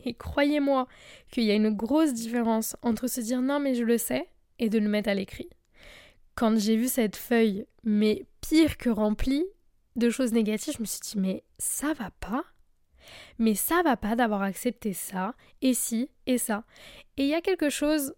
Et 0.06 0.14
croyez-moi 0.14 0.88
qu'il 1.32 1.44
y 1.44 1.52
a 1.52 1.56
une 1.56 1.70
grosse 1.70 2.14
différence 2.14 2.76
entre 2.82 3.08
se 3.08 3.22
dire 3.22 3.42
non 3.42 3.60
mais 3.60 3.74
je 3.74 3.84
le 3.84 3.98
sais 3.98 4.28
et 4.60 4.70
de 4.70 4.80
le 4.80 4.90
mettre 4.90 5.10
à 5.10 5.14
l'écrit. 5.14 5.50
Quand 6.36 6.58
j'ai 6.58 6.76
vu 6.76 6.88
cette 6.88 7.16
feuille, 7.16 7.66
mais 7.84 8.26
pire 8.42 8.78
que 8.78 8.90
remplie 8.90 9.46
de 9.96 10.10
choses 10.10 10.34
négatives, 10.34 10.76
je 10.76 10.82
me 10.82 10.86
suis 10.86 11.00
dit 11.00 11.18
mais 11.18 11.44
ça 11.58 11.94
va 11.94 12.12
pas 12.20 12.44
mais 13.40 13.56
ça 13.56 13.82
va 13.84 13.98
pas 13.98 14.16
d'avoir 14.16 14.42
accepté 14.42 14.94
ça, 14.94 15.34
et 15.62 15.74
si, 15.74 16.10
et 16.26 16.38
ça. 16.38 16.64
Et 17.18 17.24
il 17.24 17.30
y 17.30 17.36
a 17.36 17.42
quelque 17.42 17.70
chose 17.70 18.14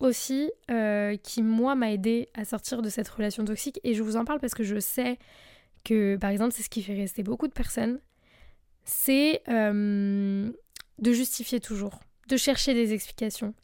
aussi 0.00 0.50
euh, 0.70 1.16
qui, 1.16 1.42
moi, 1.42 1.74
m'a 1.74 1.92
aidé 1.92 2.28
à 2.34 2.44
sortir 2.44 2.82
de 2.82 2.88
cette 2.88 3.08
relation 3.08 3.44
toxique, 3.44 3.80
et 3.84 3.94
je 3.94 4.02
vous 4.02 4.16
en 4.16 4.24
parle 4.24 4.40
parce 4.40 4.54
que 4.54 4.62
je 4.62 4.78
sais 4.78 5.18
que, 5.84 6.16
par 6.16 6.30
exemple, 6.30 6.52
c'est 6.52 6.62
ce 6.62 6.70
qui 6.70 6.82
fait 6.82 6.94
rester 6.94 7.22
beaucoup 7.22 7.48
de 7.48 7.52
personnes, 7.52 8.00
c'est 8.84 9.42
euh, 9.48 10.50
de 10.98 11.12
justifier 11.12 11.60
toujours, 11.60 12.00
de 12.28 12.36
chercher 12.36 12.74
des 12.74 12.92
explications, 12.92 13.54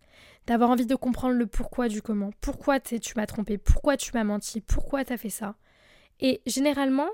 d'avoir 0.46 0.70
envie 0.70 0.86
de 0.86 0.94
comprendre 0.94 1.34
le 1.34 1.46
pourquoi 1.46 1.88
du 1.88 2.02
comment. 2.02 2.30
Pourquoi 2.40 2.80
tu 2.80 2.98
m'as 3.16 3.26
trompé? 3.26 3.56
Pourquoi 3.56 3.96
tu 3.96 4.10
m'as 4.14 4.24
menti? 4.24 4.60
Pourquoi 4.60 5.04
t'as 5.04 5.16
fait 5.16 5.30
ça? 5.30 5.56
Et 6.20 6.42
généralement, 6.46 7.08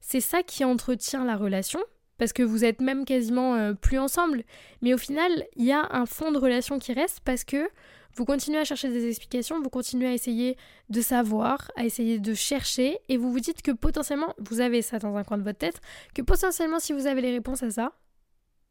c'est 0.00 0.20
ça 0.20 0.42
qui 0.42 0.64
entretient 0.64 1.24
la 1.24 1.36
relation, 1.36 1.80
parce 2.18 2.32
que 2.32 2.42
vous 2.42 2.64
êtes 2.64 2.80
même 2.80 3.04
quasiment 3.04 3.54
euh, 3.54 3.74
plus 3.74 3.98
ensemble. 3.98 4.44
Mais 4.82 4.94
au 4.94 4.98
final, 4.98 5.30
il 5.56 5.64
y 5.64 5.72
a 5.72 5.86
un 5.90 6.06
fond 6.06 6.32
de 6.32 6.38
relation 6.38 6.78
qui 6.78 6.92
reste 6.92 7.20
parce 7.24 7.44
que 7.44 7.68
vous 8.16 8.24
continuez 8.24 8.58
à 8.58 8.64
chercher 8.64 8.88
des 8.88 9.06
explications, 9.06 9.60
vous 9.60 9.68
continuez 9.68 10.08
à 10.08 10.12
essayer 10.12 10.56
de 10.88 11.00
savoir, 11.02 11.70
à 11.76 11.84
essayer 11.84 12.18
de 12.18 12.32
chercher, 12.32 12.98
et 13.08 13.18
vous 13.18 13.30
vous 13.30 13.40
dites 13.40 13.60
que 13.60 13.72
potentiellement, 13.72 14.34
vous 14.38 14.60
avez 14.60 14.80
ça 14.80 14.98
dans 14.98 15.14
un 15.16 15.22
coin 15.22 15.36
de 15.36 15.42
votre 15.42 15.58
tête, 15.58 15.80
que 16.14 16.22
potentiellement 16.22 16.78
si 16.78 16.94
vous 16.94 17.06
avez 17.06 17.20
les 17.20 17.32
réponses 17.32 17.62
à 17.62 17.70
ça, 17.70 17.92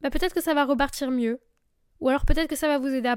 bah 0.00 0.10
peut-être 0.10 0.34
que 0.34 0.42
ça 0.42 0.52
va 0.52 0.64
repartir 0.64 1.10
mieux. 1.10 1.38
Ou 2.00 2.08
alors 2.08 2.26
peut-être 2.26 2.48
que 2.48 2.56
ça 2.56 2.66
va 2.66 2.78
vous 2.78 2.88
aider 2.88 3.08
à... 3.08 3.16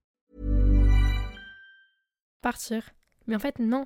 Partir. 2.41 2.89
Mais 3.27 3.35
en 3.35 3.39
fait, 3.39 3.59
non. 3.59 3.85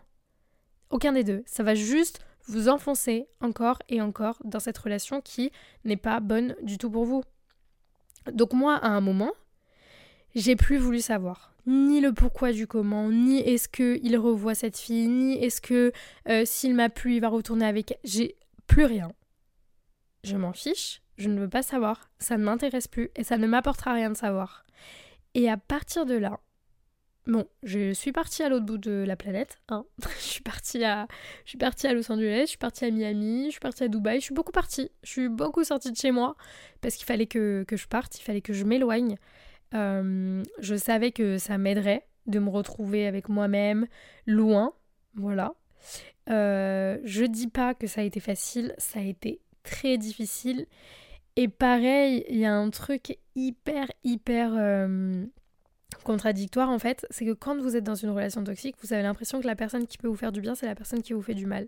Aucun 0.89 1.13
des 1.13 1.23
deux. 1.23 1.43
Ça 1.45 1.63
va 1.63 1.75
juste 1.75 2.19
vous 2.47 2.69
enfoncer 2.69 3.27
encore 3.41 3.79
et 3.89 4.01
encore 4.01 4.39
dans 4.43 4.59
cette 4.59 4.77
relation 4.77 5.21
qui 5.21 5.51
n'est 5.83 5.97
pas 5.97 6.19
bonne 6.19 6.55
du 6.61 6.77
tout 6.77 6.89
pour 6.89 7.05
vous. 7.05 7.23
Donc 8.31 8.53
moi, 8.53 8.75
à 8.75 8.89
un 8.89 9.01
moment, 9.01 9.31
j'ai 10.35 10.55
plus 10.55 10.77
voulu 10.77 11.01
savoir 11.01 11.55
ni 11.67 11.99
le 11.99 12.13
pourquoi 12.13 12.51
du 12.51 12.67
comment, 12.67 13.09
ni 13.09 13.39
est-ce 13.39 13.67
que 13.67 13.99
il 14.03 14.17
revoit 14.17 14.55
cette 14.55 14.77
fille, 14.77 15.07
ni 15.07 15.43
est-ce 15.43 15.61
que 15.61 15.91
euh, 16.29 16.43
s'il 16.45 16.75
m'a 16.75 16.89
plu, 16.89 17.15
il 17.15 17.21
va 17.21 17.29
retourner 17.29 17.65
avec. 17.65 17.97
J'ai 18.03 18.35
plus 18.67 18.85
rien. 18.85 19.11
Je 20.23 20.37
m'en 20.37 20.53
fiche, 20.53 21.01
je 21.17 21.29
ne 21.29 21.39
veux 21.39 21.49
pas 21.49 21.63
savoir, 21.63 22.09
ça 22.19 22.37
ne 22.37 22.43
m'intéresse 22.43 22.87
plus 22.87 23.09
et 23.15 23.23
ça 23.23 23.37
ne 23.37 23.47
m'apportera 23.47 23.93
rien 23.93 24.09
de 24.09 24.17
savoir. 24.17 24.65
Et 25.33 25.49
à 25.49 25.57
partir 25.57 26.05
de 26.05 26.15
là, 26.15 26.39
bon, 27.27 27.45
je 27.63 27.93
suis 27.93 28.11
partie 28.11 28.43
à 28.43 28.49
l'autre 28.49 28.65
bout 28.65 28.77
de 28.77 29.03
la 29.05 29.15
planète. 29.15 29.59
Hein. 29.69 29.85
je, 30.17 30.23
suis 30.23 30.41
partie 30.41 30.83
à, 30.83 31.07
Los 31.93 32.11
Angeles, 32.11 32.41
je 32.41 32.49
suis 32.49 32.57
partie 32.57 32.85
à 32.85 32.91
Miami, 32.91 33.45
je 33.45 33.51
suis 33.51 33.59
partie 33.59 33.83
à 33.83 33.87
Dubaï, 33.87 34.19
je 34.19 34.25
suis 34.25 34.33
beaucoup 34.33 34.51
partie. 34.51 34.91
Je 35.03 35.09
suis 35.09 35.29
beaucoup 35.29 35.63
sortie 35.63 35.91
de 35.91 35.97
chez 35.97 36.11
moi 36.11 36.35
parce 36.81 36.95
qu'il 36.95 37.05
fallait 37.05 37.27
que, 37.27 37.63
que 37.67 37.77
je 37.77 37.87
parte, 37.87 38.19
il 38.19 38.23
fallait 38.23 38.41
que 38.41 38.53
je 38.53 38.63
m'éloigne. 38.63 39.17
Euh, 39.73 40.43
je 40.59 40.75
savais 40.75 41.11
que 41.11 41.37
ça 41.37 41.57
m'aiderait 41.57 42.07
de 42.27 42.39
me 42.39 42.49
retrouver 42.49 43.07
avec 43.07 43.29
moi-même, 43.29 43.87
loin, 44.25 44.73
voilà. 45.15 45.53
Euh, 46.29 46.97
je 47.03 47.23
dis 47.25 47.47
pas 47.47 47.73
que 47.73 47.87
ça 47.87 48.01
a 48.01 48.03
été 48.03 48.19
facile, 48.19 48.73
ça 48.77 48.99
a 48.99 49.03
été 49.03 49.41
très 49.63 49.97
difficile. 49.97 50.65
Et 51.35 51.47
pareil, 51.47 52.23
il 52.29 52.37
y 52.37 52.45
a 52.45 52.53
un 52.53 52.69
truc 52.69 53.17
hyper, 53.35 53.91
hyper 54.03 54.53
euh, 54.55 55.25
contradictoire 56.03 56.69
en 56.69 56.79
fait, 56.79 57.05
c'est 57.09 57.25
que 57.25 57.33
quand 57.33 57.57
vous 57.57 57.75
êtes 57.75 57.83
dans 57.83 57.95
une 57.95 58.09
relation 58.09 58.43
toxique, 58.43 58.75
vous 58.81 58.93
avez 58.93 59.03
l'impression 59.03 59.41
que 59.41 59.47
la 59.47 59.55
personne 59.55 59.87
qui 59.87 59.97
peut 59.97 60.07
vous 60.07 60.15
faire 60.15 60.31
du 60.31 60.41
bien, 60.41 60.55
c'est 60.55 60.65
la 60.65 60.75
personne 60.75 61.01
qui 61.01 61.13
vous 61.13 61.21
fait 61.21 61.33
du 61.33 61.45
mal. 61.45 61.67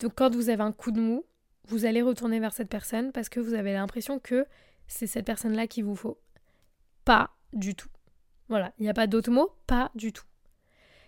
Donc 0.00 0.12
quand 0.16 0.34
vous 0.34 0.48
avez 0.48 0.62
un 0.62 0.72
coup 0.72 0.92
de 0.92 1.00
mou, 1.00 1.24
vous 1.66 1.84
allez 1.84 2.02
retourner 2.02 2.40
vers 2.40 2.52
cette 2.52 2.68
personne 2.68 3.12
parce 3.12 3.28
que 3.28 3.40
vous 3.40 3.54
avez 3.54 3.72
l'impression 3.72 4.18
que 4.18 4.46
c'est 4.86 5.06
cette 5.06 5.26
personne-là 5.26 5.66
qu'il 5.66 5.84
vous 5.84 5.96
faut. 5.96 6.18
Pas 7.04 7.30
du 7.52 7.74
tout. 7.74 7.88
Voilà, 8.48 8.72
il 8.78 8.84
n'y 8.84 8.88
a 8.88 8.94
pas 8.94 9.06
d'autre 9.06 9.30
mot, 9.30 9.50
pas 9.66 9.90
du 9.94 10.12
tout. 10.12 10.24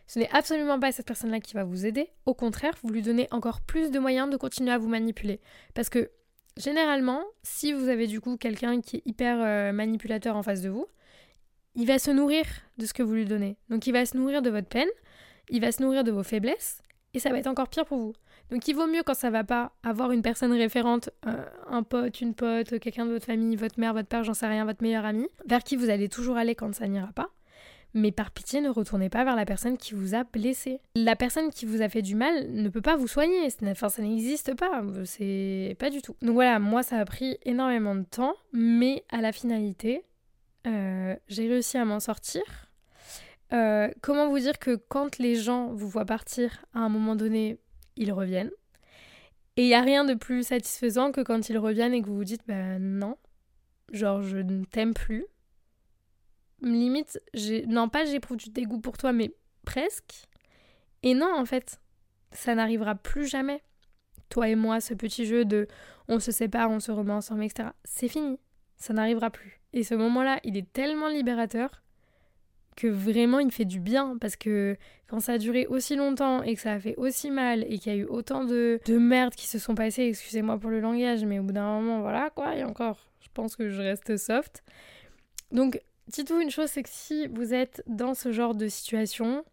Ce 0.07 0.19
n'est 0.19 0.29
absolument 0.31 0.79
pas 0.81 0.93
cette 0.93 1.07
personne-là 1.07 1.41
qui 1.41 1.55
va 1.55 1.65
vous 1.65 1.87
aider. 1.87 2.11
Au 2.27 2.35
contraire, 2.35 2.75
vous 2.83 2.91
lui 2.91 3.01
donnez 3.01 3.29
encore 3.31 3.61
plus 3.61 3.91
de 3.91 3.99
moyens 3.99 4.29
de 4.29 4.37
continuer 4.37 4.73
à 4.73 4.79
vous 4.79 4.89
manipuler. 4.89 5.41
Parce 5.73 5.89
que 5.89 6.11
généralement, 6.57 7.23
si 7.43 7.73
vous 7.73 7.89
avez 7.89 8.07
du 8.07 8.21
coup 8.21 8.37
quelqu'un 8.37 8.81
qui 8.81 8.97
est 8.97 9.03
hyper 9.07 9.41
euh, 9.41 9.73
manipulateur 9.73 10.37
en 10.37 10.43
face 10.43 10.63
de 10.63 10.69
vous, 10.69 10.87
il 11.81 11.87
va 11.87 11.99
se 11.99 12.11
nourrir 12.11 12.45
de 12.77 12.85
ce 12.85 12.93
que 12.93 13.03
vous 13.03 13.15
lui 13.15 13.25
donnez. 13.25 13.57
Donc 13.71 13.87
il 13.87 13.93
va 13.93 14.05
se 14.05 14.15
nourrir 14.15 14.43
de 14.43 14.51
votre 14.51 14.69
peine, 14.69 14.89
il 15.49 15.63
va 15.63 15.73
se 15.73 15.83
nourrir 15.83 16.05
de 16.05 16.11
vos 16.11 16.23
faiblesses, 16.23 16.83
et 17.15 17.21
ça 17.21 17.31
va 17.31 17.39
être 17.39 17.47
encore 17.47 17.69
pire 17.69 17.87
pour 17.87 17.99
vous. 17.99 18.13
Donc 18.51 18.69
il 18.69 18.75
vaut 18.75 18.87
mieux 18.87 19.03
quand 19.03 19.15
ça 19.15 19.31
va 19.31 19.45
pas 19.45 19.73
avoir 19.83 20.13
une 20.13 20.21
personne 20.21 20.53
référente, 20.53 21.09
euh, 21.27 21.43
un 21.69 21.83
pote, 21.83 22.21
une 22.21 22.35
pote, 22.35 22.79
quelqu'un 22.81 23.07
de 23.07 23.13
votre 23.13 23.25
famille, 23.25 23.57
votre 23.57 23.81
mère, 23.81 23.95
votre 23.95 24.09
père, 24.09 24.25
j'en 24.25 24.35
sais 24.35 24.47
rien, 24.47 24.67
votre 24.67 24.83
meilleur 24.83 25.07
ami, 25.07 25.27
vers 25.47 25.63
qui 25.63 25.77
vous 25.77 25.89
allez 25.89 26.11
toujours 26.11 26.37
aller 26.37 26.55
quand 26.55 26.75
ça 26.75 26.87
n'ira 26.87 27.13
pas. 27.15 27.31
Mais 27.95 28.13
par 28.13 28.31
pitié, 28.31 28.61
ne 28.61 28.69
retournez 28.69 29.09
pas 29.09 29.25
vers 29.25 29.35
la 29.35 29.47
personne 29.47 29.79
qui 29.79 29.95
vous 29.95 30.15
a 30.15 30.25
blessé. 30.25 30.81
La 30.95 31.17
personne 31.17 31.51
qui 31.51 31.65
vous 31.65 31.81
a 31.81 31.89
fait 31.89 32.03
du 32.03 32.15
mal 32.15 32.53
ne 32.53 32.69
peut 32.69 32.83
pas 32.83 32.97
vous 32.97 33.09
soigner. 33.09 33.49
Enfin, 33.65 33.89
ça 33.89 34.03
n'existe 34.03 34.55
pas. 34.55 34.85
C'est 35.05 35.77
pas 35.79 35.91
du 35.91 36.01
tout. 36.01 36.15
Donc 36.23 36.35
voilà, 36.35 36.61
moi, 36.61 36.83
ça 36.83 36.99
a 36.99 37.05
pris 37.05 37.39
énormément 37.45 37.97
de 37.97 38.05
temps, 38.05 38.35
mais 38.53 39.03
à 39.11 39.21
la 39.21 39.33
finalité, 39.33 40.05
j'ai 40.65 41.49
réussi 41.49 41.79
à 41.79 41.85
m'en 41.85 42.01
sortir. 42.01 42.43
Euh, 43.53 43.89
comment 44.01 44.29
vous 44.29 44.39
dire 44.39 44.59
que 44.59 44.77
quand 44.77 45.19
les 45.19 45.37
gens 45.37 45.73
vous 45.73 45.89
voient 45.89 46.05
partir, 46.05 46.65
à 46.73 46.81
un 46.81 46.89
moment 46.89 47.17
donné, 47.17 47.59
ils 47.97 48.13
reviennent? 48.13 48.51
Et 49.57 49.65
il 49.65 49.67
n'y 49.67 49.75
a 49.75 49.83
rien 49.83 50.05
de 50.05 50.15
plus 50.15 50.45
satisfaisant 50.45 51.13
que 51.13 51.21
quand 51.21 51.49
ils 51.49 51.59
reviennent 51.59 51.93
et 51.93 52.01
que 52.01 52.07
vous 52.07 52.17
vous 52.17 52.25
dites, 52.25 52.47
ben 52.47 52.79
non, 52.79 53.17
genre 53.93 54.23
je 54.23 54.39
ne 54.39 54.65
t'aime 54.65 54.95
plus. 54.95 55.27
Limite, 56.63 57.21
non 57.67 57.89
pas 57.89 58.05
j'éprouve 58.05 58.37
du 58.37 58.51
dégoût 58.51 58.81
pour 58.81 58.97
toi, 58.97 59.13
mais 59.13 59.35
presque. 59.65 60.27
Et 61.03 61.15
non, 61.15 61.33
en 61.35 61.45
fait, 61.45 61.81
ça 62.33 62.55
n'arrivera 62.55 62.95
plus 62.95 63.27
jamais. 63.27 63.63
Toi 64.29 64.49
et 64.49 64.55
moi, 64.55 64.81
ce 64.81 64.95
petit 64.95 65.27
jeu 65.27 65.45
de 65.45 65.67
on 66.07 66.21
se 66.21 66.31
sépare, 66.31 66.71
on 66.71 66.81
se 66.81 66.93
remet 66.93 67.13
ensemble, 67.13 67.45
etc. 67.45 67.71
C'est 67.85 68.09
fini. 68.09 68.39
Ça 68.81 68.93
n'arrivera 68.93 69.31
plus. 69.31 69.61
Et 69.73 69.85
ce 69.85 69.95
moment-là, 69.95 70.41
il 70.43 70.57
est 70.57 70.73
tellement 70.73 71.09
libérateur 71.09 71.83
que 72.77 72.87
vraiment 72.87 73.41
il 73.41 73.51
fait 73.53 73.65
du 73.65 73.79
bien 73.79 74.17
parce 74.21 74.37
que 74.37 74.77
quand 75.07 75.21
ça 75.21 75.35
a 75.35 75.39
duré 75.39 75.67
aussi 75.67 75.97
longtemps 75.97 76.43
et 76.43 76.55
que 76.55 76.61
ça 76.61 76.73
a 76.73 76.81
fait 76.81 76.97
aussi 76.97 77.31
mal 77.31 77.65
et 77.69 77.79
qu'il 77.79 77.93
y 77.93 77.95
a 77.95 77.99
eu 77.99 78.05
autant 78.07 78.45
de, 78.45 78.81
de 78.87 78.97
merde 78.97 79.35
qui 79.35 79.47
se 79.47 79.59
sont 79.59 79.75
passées, 79.75 80.05
excusez-moi 80.05 80.59
pour 80.59 80.71
le 80.71 80.81
langage, 80.81 81.25
mais 81.25 81.39
au 81.39 81.43
bout 81.43 81.53
d'un 81.53 81.81
moment, 81.81 82.01
voilà 82.01 82.31
quoi, 82.31 82.57
et 82.57 82.65
encore, 82.65 83.11
je 83.21 83.29
pense 83.35 83.55
que 83.55 83.69
je 83.69 83.83
reste 83.83 84.17
soft. 84.17 84.63
Donc, 85.53 85.81
dites-vous 86.09 86.41
une 86.41 86.51
chose, 86.51 86.71
c'est 86.71 86.83
que 86.83 86.89
si 86.91 87.27
vous 87.27 87.53
êtes 87.53 87.83
dans 87.87 88.15
ce 88.15 88.33
genre 88.33 88.55
de 88.55 88.69
situation, 88.69 89.45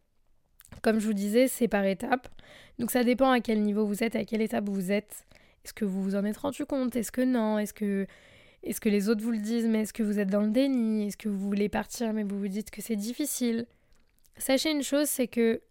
comme 0.81 0.99
je 0.99 1.07
vous 1.07 1.13
disais, 1.13 1.47
c'est 1.47 1.67
par 1.67 1.85
étapes. 1.85 2.29
Donc 2.79 2.91
ça 2.91 3.03
dépend 3.03 3.31
à 3.31 3.39
quel 3.39 3.61
niveau 3.61 3.85
vous 3.85 4.03
êtes, 4.03 4.15
à 4.15 4.23
quelle 4.23 4.41
étape 4.41 4.69
vous 4.69 4.91
êtes. 4.91 5.25
Est-ce 5.65 5.73
que 5.73 5.85
vous 5.85 6.01
vous 6.01 6.15
en 6.15 6.23
êtes 6.23 6.37
rendu 6.37 6.65
compte? 6.65 6.95
Est-ce 6.95 7.11
que 7.11 7.21
non? 7.21 7.57
Est-ce 7.57 7.73
que 7.73 8.07
est-ce 8.67 8.81
que 8.81 8.89
les 8.89 9.09
autres 9.09 9.23
vous 9.23 9.31
le 9.31 9.37
disent, 9.37 9.67
mais 9.67 9.81
est-ce 9.81 9.93
que 9.93 10.03
vous 10.03 10.19
êtes 10.19 10.29
dans 10.29 10.41
le 10.41 10.49
déni? 10.49 11.07
Est-ce 11.07 11.17
que 11.17 11.29
vous 11.29 11.39
voulez 11.39 11.69
partir, 11.69 12.13
mais 12.13 12.23
vous 12.23 12.37
vous 12.37 12.47
dites 12.47 12.69
que 12.69 12.81
c'est 12.81 12.95
difficile? 12.95 13.65
Sachez 14.37 14.71
une 14.71 14.83
chose, 14.83 15.07
c'est 15.07 15.27
que 15.27 15.61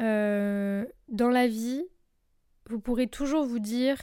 euh, 0.00 0.84
dans 1.08 1.30
la 1.30 1.46
vie, 1.46 1.84
vous 2.68 2.80
pourrez 2.80 3.06
toujours 3.06 3.44
vous 3.44 3.58
dire 3.58 3.96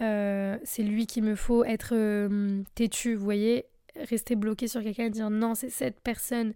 euh, 0.00 0.58
c'est 0.64 0.82
lui 0.82 1.06
qu'il 1.06 1.22
me 1.22 1.34
faut 1.34 1.64
être 1.64 1.94
euh, 1.94 2.62
têtu, 2.74 3.14
vous 3.14 3.24
voyez, 3.24 3.64
rester 3.96 4.36
bloqué 4.36 4.68
sur 4.68 4.82
quelqu'un 4.82 5.04
et 5.04 5.10
dire 5.10 5.30
non, 5.30 5.54
c'est 5.54 5.70
cette 5.70 6.00
personne. 6.00 6.52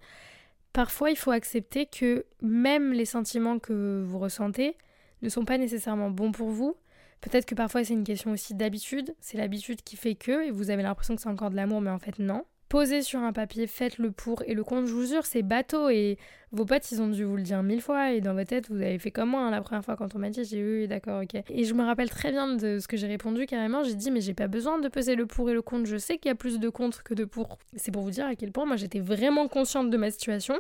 Parfois, 0.73 1.11
il 1.11 1.17
faut 1.17 1.31
accepter 1.31 1.87
que 1.87 2.25
même 2.43 2.93
les 2.93 3.07
sentiments 3.07 3.59
que 3.59 4.05
vous 4.07 4.19
ressentez 4.19 4.77
ne 5.23 5.29
sont 5.29 5.45
pas 5.45 5.59
nécessairement 5.59 6.11
bons 6.11 6.33
pour 6.33 6.51
vous, 6.51 6.77
Peut-être 7.21 7.47
que 7.47 7.55
parfois 7.55 7.85
c'est 7.85 7.95
une 7.95 8.05
question 8.05 8.33
aussi 8.33 8.55
d'habitude, 8.55 9.15
c'est 9.21 9.37
l'habitude 9.37 9.83
qui 9.83 9.97
fait 9.97 10.15
que, 10.15 10.47
et 10.47 10.51
vous 10.51 10.71
avez 10.71 10.83
l'impression 10.83 11.17
que 11.17 11.23
c'est 11.23 11.29
encore 11.29 11.51
de 11.51 11.57
l'amour, 11.57 11.81
mais 11.81 11.91
en 11.91 11.99
fait 11.99 12.19
non. 12.19 12.45
Posez 12.71 13.03
sur 13.03 13.19
un 13.19 13.33
papier, 13.33 13.67
faites 13.67 13.99
le 13.99 14.13
pour 14.13 14.45
et 14.47 14.55
le 14.55 14.63
contre, 14.63 14.87
je 14.87 14.93
vous 14.93 15.05
jure, 15.05 15.27
c'est 15.27 15.43
bateau 15.43 15.89
et 15.89 16.19
vos 16.53 16.65
potes 16.65 16.93
ils 16.93 17.03
ont 17.03 17.09
dû 17.09 17.25
vous 17.25 17.37
le 17.37 17.43
dire 17.43 17.65
mille 17.65 17.83
fois 17.83 18.13
et 18.13 18.21
dans 18.21 18.33
votre 18.33 18.51
tête 18.51 18.71
vous 18.71 18.77
avez 18.77 18.99
fait 19.01 19.11
comme 19.11 19.31
moi 19.31 19.41
hein, 19.41 19.51
la 19.51 19.61
première 19.61 19.85
fois 19.85 19.97
quand 19.97 20.15
on 20.15 20.21
m'a 20.21 20.31
dit 20.31 20.45
j'ai 20.45 20.61
eu 20.61 20.87
d'accord 20.87 21.21
ok. 21.21 21.43
Et 21.49 21.65
je 21.65 21.75
me 21.75 21.85
rappelle 21.85 22.09
très 22.09 22.31
bien 22.31 22.55
de 22.55 22.79
ce 22.79 22.87
que 22.87 22.97
j'ai 22.97 23.09
répondu 23.09 23.47
carrément, 23.47 23.83
j'ai 23.83 23.97
dit 23.97 24.13
mais 24.13 24.21
j'ai 24.21 24.35
pas 24.35 24.47
besoin 24.47 24.79
de 24.79 24.87
peser 24.87 25.17
le 25.17 25.27
pour 25.27 25.51
et 25.51 25.53
le 25.53 25.63
contre, 25.63 25.87
je 25.87 25.97
sais 25.97 26.17
qu'il 26.17 26.29
y 26.29 26.33
a 26.33 26.37
plus 26.37 26.61
de 26.61 26.69
contre 26.69 27.03
que 27.03 27.13
de 27.13 27.25
pour. 27.25 27.59
C'est 27.75 27.91
pour 27.91 28.03
vous 28.03 28.13
dire 28.13 28.27
à 28.27 28.37
quel 28.37 28.53
point 28.53 28.67
moi 28.67 28.77
j'étais 28.77 29.01
vraiment 29.01 29.49
consciente 29.49 29.91
de 29.91 29.97
ma 29.97 30.13
situation, 30.13 30.55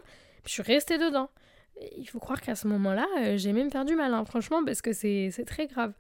je 0.44 0.50
suis 0.50 0.62
restée 0.62 0.98
dedans. 0.98 1.30
il 1.96 2.08
faut 2.08 2.18
croire 2.18 2.40
qu'à 2.40 2.56
ce 2.56 2.66
moment-là 2.66 3.06
euh, 3.20 3.36
j'ai 3.36 3.52
même 3.52 3.70
perdu 3.70 3.94
mal 3.94 4.12
hein, 4.14 4.24
franchement 4.24 4.64
parce 4.64 4.82
que 4.82 4.92
c'est 4.92 5.30
très 5.46 5.68
grave. 5.68 5.92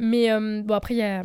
Mais 0.00 0.32
euh, 0.32 0.62
bon, 0.64 0.74
après, 0.74 0.94
il 0.94 0.98
y 0.98 1.02
a 1.02 1.24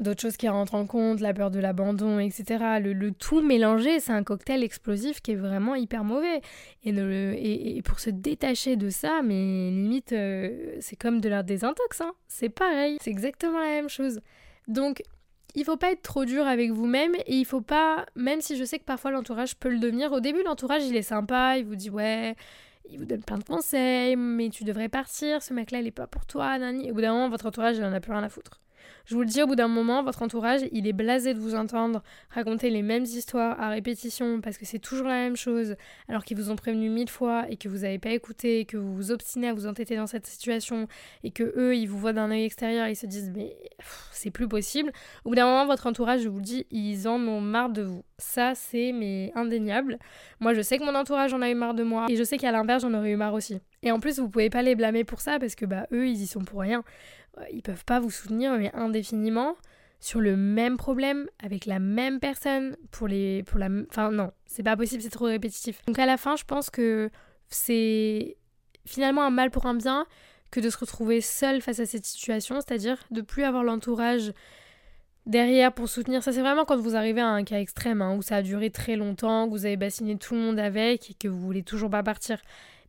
d'autres 0.00 0.22
choses 0.22 0.38
qui 0.38 0.48
rentrent 0.48 0.74
en 0.74 0.86
compte, 0.86 1.20
la 1.20 1.34
peur 1.34 1.50
de 1.50 1.60
l'abandon, 1.60 2.18
etc. 2.18 2.80
Le, 2.80 3.10
tout 3.10 3.42
mélangé, 3.42 4.00
c'est 4.00 4.12
un 4.12 4.24
cocktail 4.24 4.64
explosif 4.64 5.20
qui 5.20 5.32
est 5.32 5.36
vraiment 5.36 5.74
hyper 5.74 6.02
mauvais. 6.02 6.40
Et, 6.84 7.82
pour 7.84 8.00
se 8.00 8.08
détacher 8.08 8.76
de 8.76 8.88
ça, 8.88 9.20
mais 9.22 9.70
limite, 9.70 10.12
euh, 10.14 10.76
c'est 10.80 10.96
comme 10.96 11.20
de 11.20 11.28
la 11.28 11.42
désintox. 11.42 12.00
Hein. 12.00 12.12
C'est 12.28 12.48
pareil, 12.48 12.96
c'est 13.02 13.10
exactement 13.10 13.60
la 13.60 13.66
même 13.66 13.90
chose. 13.90 14.20
Donc, 14.68 15.02
il 15.54 15.64
faut 15.66 15.76
pas 15.76 15.92
être 15.92 16.02
trop 16.02 16.24
dur 16.24 16.46
avec 16.46 16.70
vous-même 16.70 17.14
et 17.26 17.36
il 17.36 17.44
faut 17.44 17.60
pas, 17.60 18.06
même 18.16 18.40
si 18.40 18.56
je 18.56 18.64
sais 18.64 18.78
que 18.78 18.84
parfois 18.84 19.10
l'entourage 19.10 19.54
peut 19.56 19.68
le 19.68 19.78
devenir, 19.78 20.12
au 20.12 20.20
début 20.20 20.42
l'entourage 20.42 20.82
il 20.86 20.96
est 20.96 21.02
sympa, 21.02 21.58
il 21.58 21.66
vous 21.66 21.76
dit 21.76 21.90
ouais, 21.90 22.36
il 22.88 22.98
vous 22.98 23.04
donne 23.04 23.22
plein 23.22 23.38
de 23.38 23.44
conseils, 23.44 24.16
mais 24.16 24.48
tu 24.48 24.64
devrais 24.64 24.88
partir, 24.88 25.42
ce 25.42 25.52
mec-là, 25.54 25.80
il 25.80 25.86
est 25.86 25.90
pas 25.90 26.06
pour 26.06 26.26
toi, 26.26 26.58
nani. 26.58 26.90
Au 26.90 26.94
bout 26.94 27.00
d'un 27.00 27.12
moment, 27.12 27.28
votre 27.28 27.46
entourage, 27.46 27.76
il 27.76 27.84
en 27.84 27.92
a 27.92 28.00
plus 28.00 28.12
rien 28.12 28.22
à 28.22 28.28
foutre. 28.28 28.61
Je 29.04 29.14
vous 29.14 29.22
le 29.22 29.26
dis, 29.26 29.42
au 29.42 29.46
bout 29.46 29.56
d'un 29.56 29.68
moment, 29.68 30.02
votre 30.02 30.22
entourage, 30.22 30.60
il 30.72 30.86
est 30.86 30.92
blasé 30.92 31.34
de 31.34 31.38
vous 31.38 31.54
entendre 31.54 32.02
raconter 32.30 32.70
les 32.70 32.82
mêmes 32.82 33.04
histoires 33.04 33.60
à 33.60 33.68
répétition 33.68 34.40
parce 34.40 34.58
que 34.58 34.64
c'est 34.64 34.78
toujours 34.78 35.08
la 35.08 35.14
même 35.14 35.36
chose, 35.36 35.76
alors 36.08 36.24
qu'ils 36.24 36.36
vous 36.36 36.50
ont 36.50 36.56
prévenu 36.56 36.88
mille 36.88 37.10
fois 37.10 37.46
et 37.48 37.56
que 37.56 37.68
vous 37.68 37.78
n'avez 37.78 37.98
pas 37.98 38.10
écouté, 38.10 38.64
que 38.64 38.76
vous 38.76 38.94
vous 38.94 39.10
obstinez 39.10 39.48
à 39.48 39.54
vous 39.54 39.66
entêter 39.66 39.96
dans 39.96 40.06
cette 40.06 40.26
situation 40.26 40.86
et 41.24 41.30
que 41.30 41.52
eux, 41.56 41.76
ils 41.76 41.86
vous 41.86 41.98
voient 41.98 42.12
d'un 42.12 42.30
œil 42.30 42.44
extérieur 42.44 42.86
ils 42.88 42.96
se 42.96 43.06
disent 43.06 43.32
mais 43.34 43.56
c'est 44.12 44.30
plus 44.30 44.48
possible. 44.48 44.92
Au 45.24 45.30
bout 45.30 45.34
d'un 45.34 45.46
moment, 45.46 45.66
votre 45.66 45.86
entourage, 45.86 46.22
je 46.22 46.28
vous 46.28 46.38
le 46.38 46.44
dis, 46.44 46.66
ils 46.70 47.08
en 47.08 47.20
ont 47.20 47.40
marre 47.40 47.70
de 47.70 47.82
vous. 47.82 48.04
Ça, 48.18 48.54
c'est 48.54 48.92
mais 48.92 49.32
indéniable. 49.34 49.98
Moi, 50.40 50.54
je 50.54 50.60
sais 50.60 50.78
que 50.78 50.84
mon 50.84 50.94
entourage 50.94 51.34
en 51.34 51.42
a 51.42 51.50
eu 51.50 51.54
marre 51.54 51.74
de 51.74 51.82
moi 51.82 52.06
et 52.08 52.16
je 52.16 52.22
sais 52.22 52.38
qu'à 52.38 52.52
l'inverse, 52.52 52.82
j'en 52.82 52.94
aurais 52.94 53.10
eu 53.10 53.16
marre 53.16 53.34
aussi. 53.34 53.58
Et 53.82 53.90
en 53.90 53.98
plus, 53.98 54.20
vous 54.20 54.28
pouvez 54.28 54.48
pas 54.48 54.62
les 54.62 54.76
blâmer 54.76 55.02
pour 55.02 55.20
ça 55.20 55.38
parce 55.40 55.56
que 55.56 55.66
bah 55.66 55.86
eux, 55.92 56.06
ils 56.06 56.22
y 56.22 56.26
sont 56.26 56.44
pour 56.44 56.60
rien. 56.60 56.84
Euh, 57.38 57.44
ils 57.52 57.62
peuvent 57.62 57.84
pas 57.84 58.00
vous 58.00 58.10
soutenir 58.10 58.52
mais 58.58 58.70
indéfiniment 58.74 59.56
sur 60.00 60.20
le 60.20 60.36
même 60.36 60.76
problème 60.76 61.28
avec 61.42 61.64
la 61.64 61.78
même 61.78 62.18
personne 62.18 62.76
pour 62.90 63.06
les 63.08 63.42
pour 63.44 63.58
la 63.58 63.68
enfin 63.88 64.10
non, 64.10 64.32
c'est 64.46 64.62
pas 64.62 64.76
possible, 64.76 65.02
c'est 65.02 65.10
trop 65.10 65.26
répétitif. 65.26 65.84
Donc 65.86 65.98
à 65.98 66.06
la 66.06 66.16
fin, 66.16 66.36
je 66.36 66.44
pense 66.44 66.70
que 66.70 67.10
c'est 67.48 68.36
finalement 68.84 69.22
un 69.22 69.30
mal 69.30 69.50
pour 69.50 69.66
un 69.66 69.74
bien 69.74 70.06
que 70.50 70.60
de 70.60 70.70
se 70.70 70.76
retrouver 70.76 71.20
seul 71.20 71.62
face 71.62 71.78
à 71.78 71.86
cette 71.86 72.04
situation, 72.04 72.56
c'est-à-dire 72.56 72.98
de 73.10 73.20
plus 73.20 73.44
avoir 73.44 73.64
l'entourage 73.64 74.32
derrière 75.24 75.72
pour 75.72 75.88
soutenir. 75.88 76.22
Ça, 76.22 76.32
c'est 76.32 76.40
vraiment 76.40 76.64
quand 76.64 76.76
vous 76.76 76.96
arrivez 76.96 77.20
à 77.20 77.28
un 77.28 77.44
cas 77.44 77.58
extrême, 77.58 78.02
hein, 78.02 78.14
où 78.16 78.22
ça 78.22 78.36
a 78.36 78.42
duré 78.42 78.70
très 78.70 78.96
longtemps, 78.96 79.46
que 79.46 79.52
vous 79.52 79.66
avez 79.66 79.76
bassiné 79.76 80.16
tout 80.16 80.34
le 80.34 80.40
monde 80.40 80.58
avec 80.58 81.10
et 81.10 81.14
que 81.14 81.28
vous 81.28 81.40
voulez 81.40 81.62
toujours 81.62 81.90
pas 81.90 82.02
partir. 82.02 82.38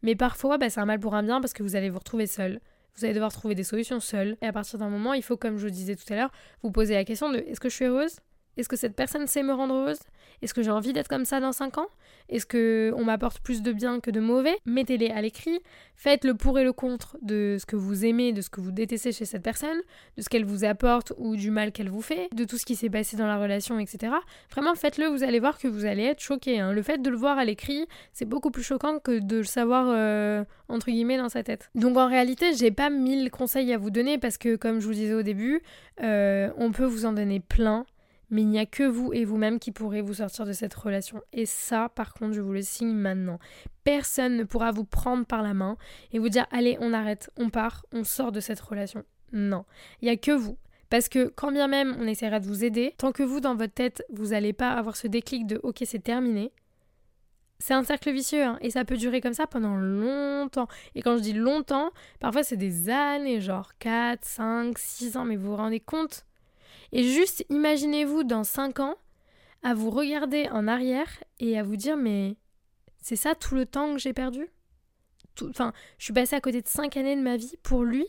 Mais 0.01 0.15
parfois, 0.15 0.57
bah, 0.57 0.69
c'est 0.69 0.81
un 0.81 0.85
mal 0.85 1.00
pour 1.00 1.15
un 1.15 1.23
bien 1.23 1.39
parce 1.39 1.53
que 1.53 1.63
vous 1.63 1.75
allez 1.75 1.89
vous 1.89 2.00
retrouver 2.00 2.27
seul. 2.27 2.59
Vous 2.95 3.05
allez 3.05 3.13
devoir 3.13 3.31
trouver 3.31 3.55
des 3.55 3.63
solutions 3.63 4.00
seul. 4.00 4.38
Et 4.41 4.45
à 4.45 4.53
partir 4.53 4.79
d'un 4.79 4.89
moment, 4.89 5.13
il 5.13 5.23
faut, 5.23 5.38
comme 5.38 5.57
je 5.57 5.67
disais 5.67 5.95
tout 5.95 6.12
à 6.13 6.15
l'heure, 6.15 6.31
vous 6.62 6.71
poser 6.71 6.93
la 6.93 7.05
question 7.05 7.31
de 7.31 7.38
est-ce 7.38 7.59
que 7.59 7.69
je 7.69 7.75
suis 7.75 7.85
heureuse? 7.85 8.17
Est-ce 8.57 8.69
que 8.69 8.75
cette 8.75 8.95
personne 8.95 9.27
sait 9.27 9.43
me 9.43 9.53
rendre 9.53 9.74
heureuse? 9.75 10.00
Est-ce 10.41 10.53
que 10.53 10.62
j'ai 10.62 10.72
envie 10.72 10.93
d'être 10.93 11.07
comme 11.07 11.25
ça 11.25 11.39
dans 11.39 11.51
5 11.51 11.77
ans? 11.77 11.88
Est-ce 12.29 12.45
que 12.45 12.93
on 12.95 13.03
m'apporte 13.03 13.39
plus 13.39 13.62
de 13.62 13.72
bien 13.72 14.00
que 14.00 14.12
de 14.12 14.19
mauvais? 14.19 14.55
Mettez-les 14.65 15.10
à 15.10 15.22
l'écrit. 15.22 15.60
Faites 15.95 16.25
le 16.25 16.33
pour 16.33 16.60
et 16.60 16.63
le 16.63 16.74
contre 16.74 17.17
de 17.22 17.57
ce 17.60 17.65
que 17.65 17.75
vous 17.75 18.05
aimez, 18.05 18.33
de 18.33 18.41
ce 18.41 18.50
que 18.50 18.60
vous 18.60 18.72
détestez 18.72 19.12
chez 19.12 19.25
cette 19.25 19.43
personne, 19.43 19.77
de 20.17 20.22
ce 20.22 20.29
qu'elle 20.29 20.43
vous 20.43 20.65
apporte 20.65 21.13
ou 21.17 21.36
du 21.36 21.51
mal 21.51 21.72
qu'elle 21.72 21.89
vous 21.89 22.01
fait, 22.01 22.27
de 22.33 22.43
tout 22.43 22.57
ce 22.57 22.65
qui 22.65 22.75
s'est 22.75 22.89
passé 22.89 23.15
dans 23.15 23.27
la 23.27 23.38
relation, 23.38 23.79
etc. 23.79 24.13
Vraiment, 24.51 24.75
faites-le. 24.75 25.07
Vous 25.07 25.24
allez 25.24 25.39
voir 25.39 25.57
que 25.57 25.67
vous 25.67 25.86
allez 25.86 26.03
être 26.03 26.22
choqué. 26.22 26.60
Hein. 26.60 26.74
Le 26.74 26.81
fait 26.81 27.01
de 27.01 27.10
le 27.10 27.17
voir 27.17 27.38
à 27.38 27.45
l'écrit, 27.45 27.88
c'est 28.12 28.25
beaucoup 28.25 28.51
plus 28.51 28.63
choquant 28.63 29.00
que 29.00 29.19
de 29.19 29.38
le 29.38 29.43
savoir 29.43 29.86
euh, 29.89 30.43
entre 30.67 30.88
guillemets 30.88 31.17
dans 31.17 31.29
sa 31.29 31.43
tête. 31.43 31.69
Donc 31.75 31.98
en 31.98 32.07
réalité, 32.07 32.53
j'ai 32.53 32.72
pas 32.72 32.89
mille 32.89 33.31
conseils 33.31 33.72
à 33.74 33.77
vous 33.77 33.91
donner 33.91 34.17
parce 34.17 34.38
que, 34.38 34.55
comme 34.55 34.79
je 34.79 34.88
vous 34.88 34.93
disais 34.93 35.13
au 35.13 35.24
début, 35.24 35.62
euh, 36.01 36.50
on 36.57 36.72
peut 36.72 36.86
vous 36.86 37.05
en 37.05 37.13
donner 37.13 37.39
plein 37.39 37.86
mais 38.33 38.41
il 38.41 38.47
n'y 38.47 38.57
a 38.57 38.65
que 38.65 38.83
vous 38.83 39.13
et 39.13 39.25
vous-même 39.25 39.59
qui 39.59 39.71
pourrez 39.71 40.01
vous 40.01 40.15
sortir 40.15 40.45
de 40.47 40.53
cette 40.53 40.73
relation. 40.73 41.21
Et 41.33 41.45
ça, 41.45 41.89
par 41.89 42.15
contre, 42.15 42.33
je 42.33 42.41
vous 42.41 42.51
le 42.51 42.63
signe 42.63 42.91
maintenant. 42.91 43.37
Personne 43.83 44.37
ne 44.37 44.43
pourra 44.43 44.71
vous 44.71 44.85
prendre 44.85 45.23
par 45.23 45.43
la 45.43 45.53
main 45.53 45.77
et 46.11 46.17
vous 46.17 46.29
dire 46.29 46.47
allez, 46.51 46.75
on 46.81 46.93
arrête, 46.93 47.29
on 47.37 47.51
part, 47.51 47.85
on 47.93 48.03
sort 48.03 48.31
de 48.31 48.39
cette 48.39 48.59
relation. 48.59 49.03
Non, 49.33 49.65
il 50.01 50.05
n'y 50.05 50.11
a 50.11 50.17
que 50.17 50.31
vous. 50.31 50.57
Parce 50.89 51.09
que 51.09 51.31
quand 51.35 51.51
bien 51.51 51.67
même 51.67 51.95
on 51.99 52.07
essaiera 52.07 52.39
de 52.39 52.47
vous 52.47 52.63
aider, 52.63 52.95
tant 52.97 53.11
que 53.11 53.21
vous, 53.21 53.39
dans 53.39 53.55
votre 53.55 53.73
tête, 53.73 54.03
vous 54.11 54.27
n'allez 54.29 54.53
pas 54.53 54.71
avoir 54.71 54.95
ce 54.95 55.07
déclic 55.07 55.45
de 55.45 55.59
ok, 55.61 55.83
c'est 55.85 56.03
terminé, 56.03 56.51
c'est 57.59 57.75
un 57.75 57.83
cercle 57.83 58.11
vicieux 58.11 58.43
hein, 58.43 58.57
et 58.61 58.71
ça 58.71 58.83
peut 58.83 58.97
durer 58.97 59.21
comme 59.21 59.33
ça 59.33 59.45
pendant 59.45 59.75
longtemps. 59.75 60.67
Et 60.95 61.03
quand 61.03 61.17
je 61.17 61.21
dis 61.21 61.33
longtemps, 61.33 61.91
parfois 62.19 62.41
c'est 62.41 62.57
des 62.57 62.89
années, 62.89 63.41
genre 63.41 63.77
4, 63.77 64.25
5, 64.25 64.77
6 64.77 65.17
ans, 65.17 65.25
mais 65.25 65.35
vous 65.35 65.51
vous 65.51 65.55
rendez 65.55 65.79
compte 65.79 66.25
et 66.93 67.03
juste 67.03 67.45
imaginez-vous 67.50 68.23
dans 68.23 68.45
5 68.45 68.79
ans 68.79 68.95
à 69.63 69.73
vous 69.73 69.89
regarder 69.89 70.47
en 70.50 70.67
arrière 70.67 71.09
et 71.39 71.59
à 71.59 71.63
vous 71.63 71.75
dire 71.75 71.97
mais 71.97 72.38
c'est 73.01 73.17
ça 73.17 73.35
tout 73.35 73.55
le 73.55 73.65
temps 73.65 73.91
que 73.91 74.00
j'ai 74.00 74.13
perdu? 74.13 74.47
Enfin, 75.50 75.73
je 75.97 76.05
suis 76.05 76.13
passée 76.13 76.35
à 76.35 76.41
côté 76.41 76.62
de 76.62 76.67
5 76.67 76.95
années 76.95 77.17
de 77.17 77.21
ma 77.21 77.35
vie 77.35 77.57
pour 77.63 77.83
lui? 77.83 78.05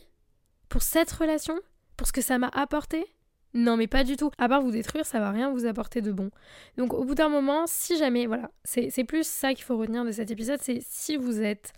Pour 0.69 0.81
cette 0.81 1.11
relation? 1.11 1.59
Pour 1.97 2.07
ce 2.07 2.13
que 2.13 2.21
ça 2.21 2.37
m'a 2.37 2.49
apporté? 2.49 3.05
Non, 3.53 3.77
mais 3.77 3.87
pas 3.87 4.03
du 4.03 4.17
tout. 4.17 4.31
À 4.37 4.49
part 4.49 4.61
vous 4.61 4.71
détruire, 4.71 5.05
ça 5.05 5.19
va 5.19 5.31
rien 5.31 5.49
vous 5.49 5.65
apporter 5.65 6.01
de 6.01 6.11
bon. 6.11 6.29
Donc, 6.77 6.93
au 6.93 7.05
bout 7.05 7.15
d'un 7.15 7.29
moment, 7.29 7.67
si 7.67 7.97
jamais, 7.97 8.25
voilà, 8.25 8.51
c'est 8.65 9.05
plus 9.05 9.25
ça 9.25 9.53
qu'il 9.53 9.63
faut 9.63 9.77
retenir 9.77 10.03
de 10.03 10.11
cet 10.11 10.29
épisode, 10.29 10.59
c'est 10.61 10.79
si 10.81 11.15
vous 11.15 11.41
êtes 11.41 11.71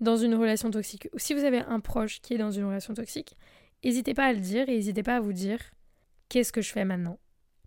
dans 0.00 0.16
une 0.16 0.34
relation 0.34 0.70
toxique, 0.70 1.08
ou 1.12 1.18
si 1.18 1.34
vous 1.34 1.44
avez 1.44 1.58
un 1.58 1.80
proche 1.80 2.20
qui 2.22 2.34
est 2.34 2.38
dans 2.38 2.50
une 2.50 2.64
relation 2.64 2.94
toxique, 2.94 3.36
n'hésitez 3.84 4.14
pas 4.14 4.24
à 4.24 4.32
le 4.32 4.40
dire 4.40 4.68
et 4.68 4.76
n'hésitez 4.76 5.02
pas 5.02 5.16
à 5.16 5.20
vous 5.20 5.34
dire 5.34 5.60
qu'est-ce 6.28 6.52
que 6.52 6.62
je 6.62 6.72
fais 6.72 6.84
maintenant? 6.84 7.18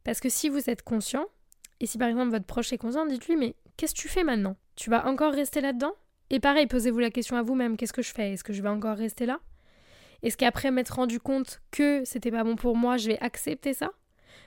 Parce 0.03 0.19
que 0.19 0.29
si 0.29 0.49
vous 0.49 0.69
êtes 0.69 0.83
conscient, 0.83 1.25
et 1.79 1.85
si 1.85 1.97
par 1.97 2.09
exemple 2.09 2.31
votre 2.31 2.45
proche 2.45 2.73
est 2.73 2.77
conscient, 2.77 3.05
dites-lui 3.05 3.35
mais 3.35 3.55
qu'est-ce 3.77 3.93
que 3.93 3.99
tu 3.99 4.07
fais 4.07 4.23
maintenant? 4.23 4.55
Tu 4.75 4.89
vas 4.89 5.07
encore 5.07 5.33
rester 5.33 5.61
là-dedans? 5.61 5.93
Et 6.29 6.39
pareil, 6.39 6.67
posez-vous 6.67 6.99
la 6.99 7.11
question 7.11 7.35
à 7.35 7.41
vous-même, 7.41 7.77
qu'est-ce 7.77 7.93
que 7.93 8.01
je 8.01 8.13
fais? 8.13 8.31
Est-ce 8.31 8.43
que 8.43 8.53
je 8.53 8.61
vais 8.61 8.69
encore 8.69 8.97
rester 8.97 9.25
là? 9.25 9.39
Est-ce 10.23 10.37
qu'après 10.37 10.71
m'être 10.71 10.95
rendu 10.95 11.19
compte 11.19 11.61
que 11.71 12.03
c'était 12.05 12.31
pas 12.31 12.43
bon 12.43 12.55
pour 12.55 12.75
moi, 12.77 12.97
je 12.97 13.07
vais 13.07 13.19
accepter 13.19 13.73
ça? 13.73 13.91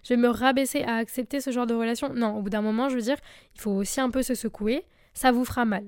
Je 0.03 0.15
vais 0.15 0.21
me 0.21 0.29
rabaisser 0.29 0.83
à 0.83 0.97
accepter 0.97 1.41
ce 1.41 1.51
genre 1.51 1.67
de 1.67 1.75
relation? 1.75 2.13
Non, 2.15 2.37
au 2.39 2.43
bout 2.43 2.51
d'un 2.51 2.63
moment, 2.63 2.89
je 2.89 2.95
veux 2.95 3.03
dire, 3.03 3.19
il 3.55 3.61
faut 3.61 3.73
aussi 3.73 4.01
un 4.01 4.11
peu 4.11 4.23
se 4.23 4.35
secouer. 4.35 4.85
Ça 5.15 5.33
vous 5.33 5.45
fera 5.45 5.65
mal. 5.65 5.85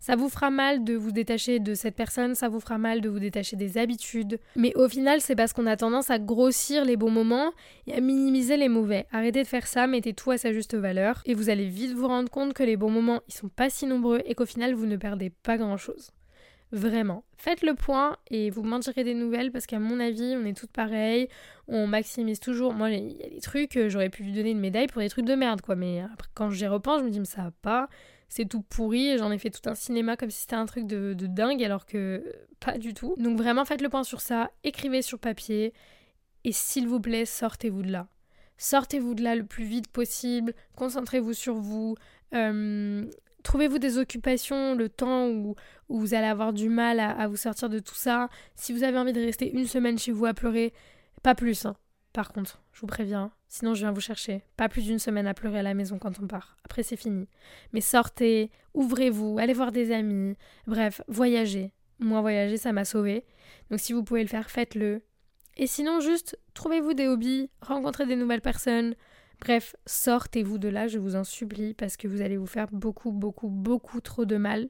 Ça 0.00 0.16
vous 0.16 0.30
fera 0.30 0.50
mal 0.50 0.82
de 0.82 0.94
vous 0.94 1.12
détacher 1.12 1.58
de 1.58 1.74
cette 1.74 1.94
personne, 1.94 2.34
ça 2.34 2.48
vous 2.48 2.58
fera 2.58 2.78
mal 2.78 3.02
de 3.02 3.10
vous 3.10 3.18
détacher 3.18 3.56
des 3.56 3.76
habitudes. 3.76 4.40
Mais 4.56 4.74
au 4.74 4.88
final, 4.88 5.20
c'est 5.20 5.36
parce 5.36 5.52
qu'on 5.52 5.66
a 5.66 5.76
tendance 5.76 6.08
à 6.08 6.18
grossir 6.18 6.86
les 6.86 6.96
bons 6.96 7.10
moments 7.10 7.52
et 7.86 7.92
à 7.92 8.00
minimiser 8.00 8.56
les 8.56 8.70
mauvais. 8.70 9.06
Arrêtez 9.12 9.42
de 9.42 9.46
faire 9.46 9.66
ça, 9.66 9.86
mettez 9.86 10.14
tout 10.14 10.30
à 10.30 10.38
sa 10.38 10.54
juste 10.54 10.74
valeur 10.74 11.20
et 11.26 11.34
vous 11.34 11.50
allez 11.50 11.66
vite 11.66 11.92
vous 11.92 12.08
rendre 12.08 12.30
compte 12.30 12.54
que 12.54 12.62
les 12.62 12.78
bons 12.78 12.90
moments, 12.90 13.20
ils 13.28 13.34
sont 13.34 13.50
pas 13.50 13.68
si 13.68 13.84
nombreux 13.84 14.22
et 14.24 14.34
qu'au 14.34 14.46
final, 14.46 14.72
vous 14.72 14.86
ne 14.86 14.96
perdez 14.96 15.28
pas 15.28 15.58
grand-chose. 15.58 16.12
Vraiment. 16.72 17.24
Faites 17.36 17.62
le 17.62 17.74
point 17.74 18.16
et 18.30 18.48
vous 18.48 18.62
m'en 18.62 18.78
direz 18.78 19.04
des 19.04 19.14
nouvelles 19.14 19.52
parce 19.52 19.66
qu'à 19.66 19.80
mon 19.80 20.00
avis, 20.00 20.34
on 20.34 20.46
est 20.46 20.56
toutes 20.56 20.70
pareilles. 20.70 21.28
On 21.68 21.86
maximise 21.86 22.40
toujours. 22.40 22.72
Moi, 22.72 22.90
il 22.90 23.18
y 23.18 23.24
a 23.24 23.28
des 23.28 23.40
trucs, 23.40 23.76
euh, 23.76 23.90
j'aurais 23.90 24.08
pu 24.08 24.22
lui 24.22 24.32
donner 24.32 24.52
une 24.52 24.60
médaille 24.60 24.86
pour 24.86 25.02
des 25.02 25.10
trucs 25.10 25.26
de 25.26 25.34
merde, 25.34 25.60
quoi. 25.60 25.74
Mais 25.74 26.00
après, 26.00 26.28
quand 26.32 26.48
j'y 26.50 26.66
repense, 26.66 27.00
je 27.00 27.04
me 27.04 27.10
dis, 27.10 27.18
mais 27.18 27.26
ça 27.26 27.42
va 27.42 27.50
pas 27.50 27.88
c'est 28.30 28.48
tout 28.48 28.62
pourri 28.62 29.08
et 29.08 29.18
j'en 29.18 29.30
ai 29.30 29.38
fait 29.38 29.50
tout 29.50 29.68
un 29.68 29.74
cinéma 29.74 30.16
comme 30.16 30.30
si 30.30 30.42
c'était 30.42 30.54
un 30.54 30.64
truc 30.64 30.86
de, 30.86 31.14
dingue 31.14 31.62
alors 31.62 31.84
que 31.84 32.24
pas 32.60 32.78
du 32.78 32.94
tout. 32.94 33.14
Donc 33.18 33.36
vraiment 33.36 33.66
faites 33.66 33.82
le 33.82 33.90
point 33.90 34.04
sur 34.04 34.20
ça, 34.20 34.50
écrivez 34.64 35.02
sur 35.02 35.18
papier 35.18 35.74
et 36.44 36.52
s'il 36.52 36.88
vous 36.88 37.00
plaît 37.00 37.26
sortez-vous 37.26 37.82
de 37.82 37.90
là. 37.90 38.06
Sortez-vous 38.56 39.14
de 39.14 39.22
là 39.22 39.34
le 39.34 39.44
plus 39.44 39.64
vite 39.64 39.88
possible, 39.88 40.54
concentrez-vous 40.76 41.32
sur 41.32 41.54
vous, 41.56 41.96
euh, 42.34 43.04
trouvez-vous 43.42 43.78
des 43.78 43.98
occupations 43.98 44.74
le 44.74 44.88
temps 44.88 45.28
où, 45.28 45.56
vous 45.88 46.14
allez 46.14 46.26
avoir 46.26 46.52
du 46.52 46.68
mal 46.68 47.00
à, 47.00 47.26
vous 47.26 47.36
sortir 47.36 47.68
de 47.68 47.80
tout 47.80 47.94
ça. 47.94 48.28
Si 48.54 48.72
vous 48.72 48.84
avez 48.84 48.98
envie 48.98 49.12
de 49.12 49.20
rester 49.20 49.50
une 49.50 49.66
semaine 49.66 49.98
chez 49.98 50.12
vous 50.12 50.26
à 50.26 50.34
pleurer, 50.34 50.72
pas 51.22 51.34
plus. 51.34 51.66
Hein. 51.66 51.74
Par 52.12 52.32
contre, 52.32 52.62
je 52.72 52.82
vous 52.82 52.86
préviens, 52.86 53.32
sinon 53.50 53.74
je 53.74 53.80
viens 53.80 53.92
vous 53.92 54.00
chercher. 54.00 54.42
Pas 54.56 54.70
plus 54.70 54.84
d'une 54.86 54.98
semaine 54.98 55.26
à 55.26 55.34
pleurer 55.34 55.58
à 55.58 55.62
la 55.62 55.74
maison 55.74 55.98
quand 55.98 56.18
on 56.22 56.26
part. 56.26 56.56
Après, 56.64 56.82
c'est 56.82 56.96
fini. 56.96 57.28
Mais 57.74 57.82
sortez, 57.82 58.50
ouvrez-vous, 58.72 59.36
allez 59.38 59.52
voir 59.52 59.72
des 59.72 59.92
amis. 59.92 60.36
Bref, 60.66 61.02
voyagez. 61.08 61.72
Moi, 61.98 62.22
voyager, 62.22 62.56
ça 62.56 62.72
m'a 62.72 62.86
sauvé. 62.86 63.26
Donc, 63.70 63.80
si 63.80 63.92
vous 63.92 64.02
pouvez 64.02 64.22
le 64.22 64.28
faire, 64.28 64.48
faites-le. 64.50 65.02
Et 65.58 65.66
sinon, 65.66 66.00
juste 66.00 66.38
trouvez-vous 66.54 66.94
des 66.94 67.08
hobbies, 67.08 67.50
rencontrez 67.60 68.06
des 68.06 68.16
nouvelles 68.16 68.40
personnes. 68.40 68.94
Bref, 69.40 69.74
sortez-vous 69.84 70.58
de 70.58 70.68
là, 70.68 70.86
je 70.86 70.98
vous 70.98 71.16
en 71.16 71.24
supplie, 71.24 71.74
parce 71.74 71.96
que 71.96 72.08
vous 72.08 72.22
allez 72.22 72.36
vous 72.36 72.46
faire 72.46 72.68
beaucoup, 72.72 73.10
beaucoup, 73.10 73.48
beaucoup 73.48 74.00
trop 74.00 74.24
de 74.24 74.36
mal. 74.36 74.68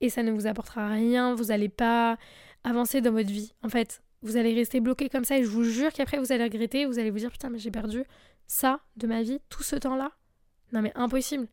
Et 0.00 0.10
ça 0.10 0.22
ne 0.22 0.32
vous 0.32 0.46
apportera 0.46 0.88
rien, 0.88 1.34
vous 1.34 1.44
n'allez 1.44 1.68
pas 1.68 2.18
avancer 2.64 3.00
dans 3.00 3.12
votre 3.12 3.30
vie. 3.30 3.54
En 3.62 3.68
fait, 3.68 4.02
vous 4.22 4.36
allez 4.36 4.54
rester 4.54 4.80
bloqué 4.80 5.08
comme 5.08 5.24
ça 5.24 5.38
et 5.38 5.42
je 5.42 5.48
vous 5.48 5.64
jure 5.64 5.92
qu'après 5.92 6.18
vous 6.18 6.32
allez 6.32 6.44
regretter, 6.44 6.86
vous 6.86 6.98
allez 6.98 7.10
vous 7.10 7.18
dire 7.18 7.30
putain 7.30 7.50
mais 7.50 7.58
j'ai 7.58 7.70
perdu 7.70 8.04
ça 8.46 8.80
de 8.96 9.06
ma 9.06 9.22
vie, 9.22 9.40
tout 9.48 9.62
ce 9.62 9.76
temps-là. 9.76 10.12
Non 10.72 10.82
mais 10.82 10.92
impossible. 10.94 11.48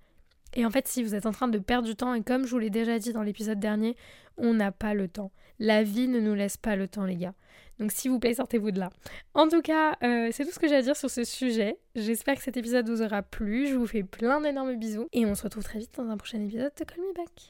Et 0.55 0.65
en 0.65 0.69
fait 0.69 0.88
si 0.88 1.03
vous 1.03 1.15
êtes 1.15 1.25
en 1.25 1.32
train 1.32 1.47
de 1.47 1.58
perdre 1.60 1.88
du 1.88 1.95
temps 1.95 2.13
et 2.13 2.21
comme 2.23 2.45
je 2.45 2.51
vous 2.51 2.60
l'ai 2.60 2.69
déjà 2.69 2.99
dit 2.99 3.13
dans 3.13 3.23
l'épisode 3.23 3.60
dernier, 3.60 3.95
on 4.38 4.53
n'a 4.53 4.71
pas 4.71 4.93
le 4.93 5.08
temps. 5.08 5.32
La 5.60 5.84
vie 5.84 6.08
ne 6.08 6.19
nous 6.19 6.34
laisse 6.34 6.58
pas 6.58 6.75
le 6.75 6.88
temps 6.88 7.05
les 7.05 7.15
gars. 7.15 7.34
Donc 7.79 7.91
s'il 7.91 8.12
vous 8.12 8.19
plaît 8.19 8.34
sortez-vous 8.34 8.71
de 8.71 8.79
là. 8.79 8.89
En 9.34 9.47
tout 9.47 9.62
cas 9.62 9.95
euh, 10.03 10.29
c'est 10.32 10.45
tout 10.45 10.51
ce 10.51 10.60
que 10.60 10.67
j'ai 10.67 10.75
à 10.75 10.82
dire 10.82 10.95
sur 10.95 11.10
ce 11.10 11.23
sujet. 11.23 11.77
J'espère 11.95 12.36
que 12.36 12.43
cet 12.43 12.58
épisode 12.58 12.89
vous 12.89 13.01
aura 13.01 13.23
plu. 13.23 13.67
Je 13.67 13.75
vous 13.75 13.88
fais 13.88 14.03
plein 14.03 14.41
d'énormes 14.41 14.75
bisous 14.75 15.08
et 15.13 15.25
on 15.25 15.36
se 15.36 15.43
retrouve 15.43 15.63
très 15.63 15.79
vite 15.79 15.95
dans 15.97 16.10
un 16.10 16.17
prochain 16.17 16.41
épisode 16.41 16.71
de 16.77 16.84
Call 16.84 16.99
Me 16.99 17.13
Back. 17.13 17.49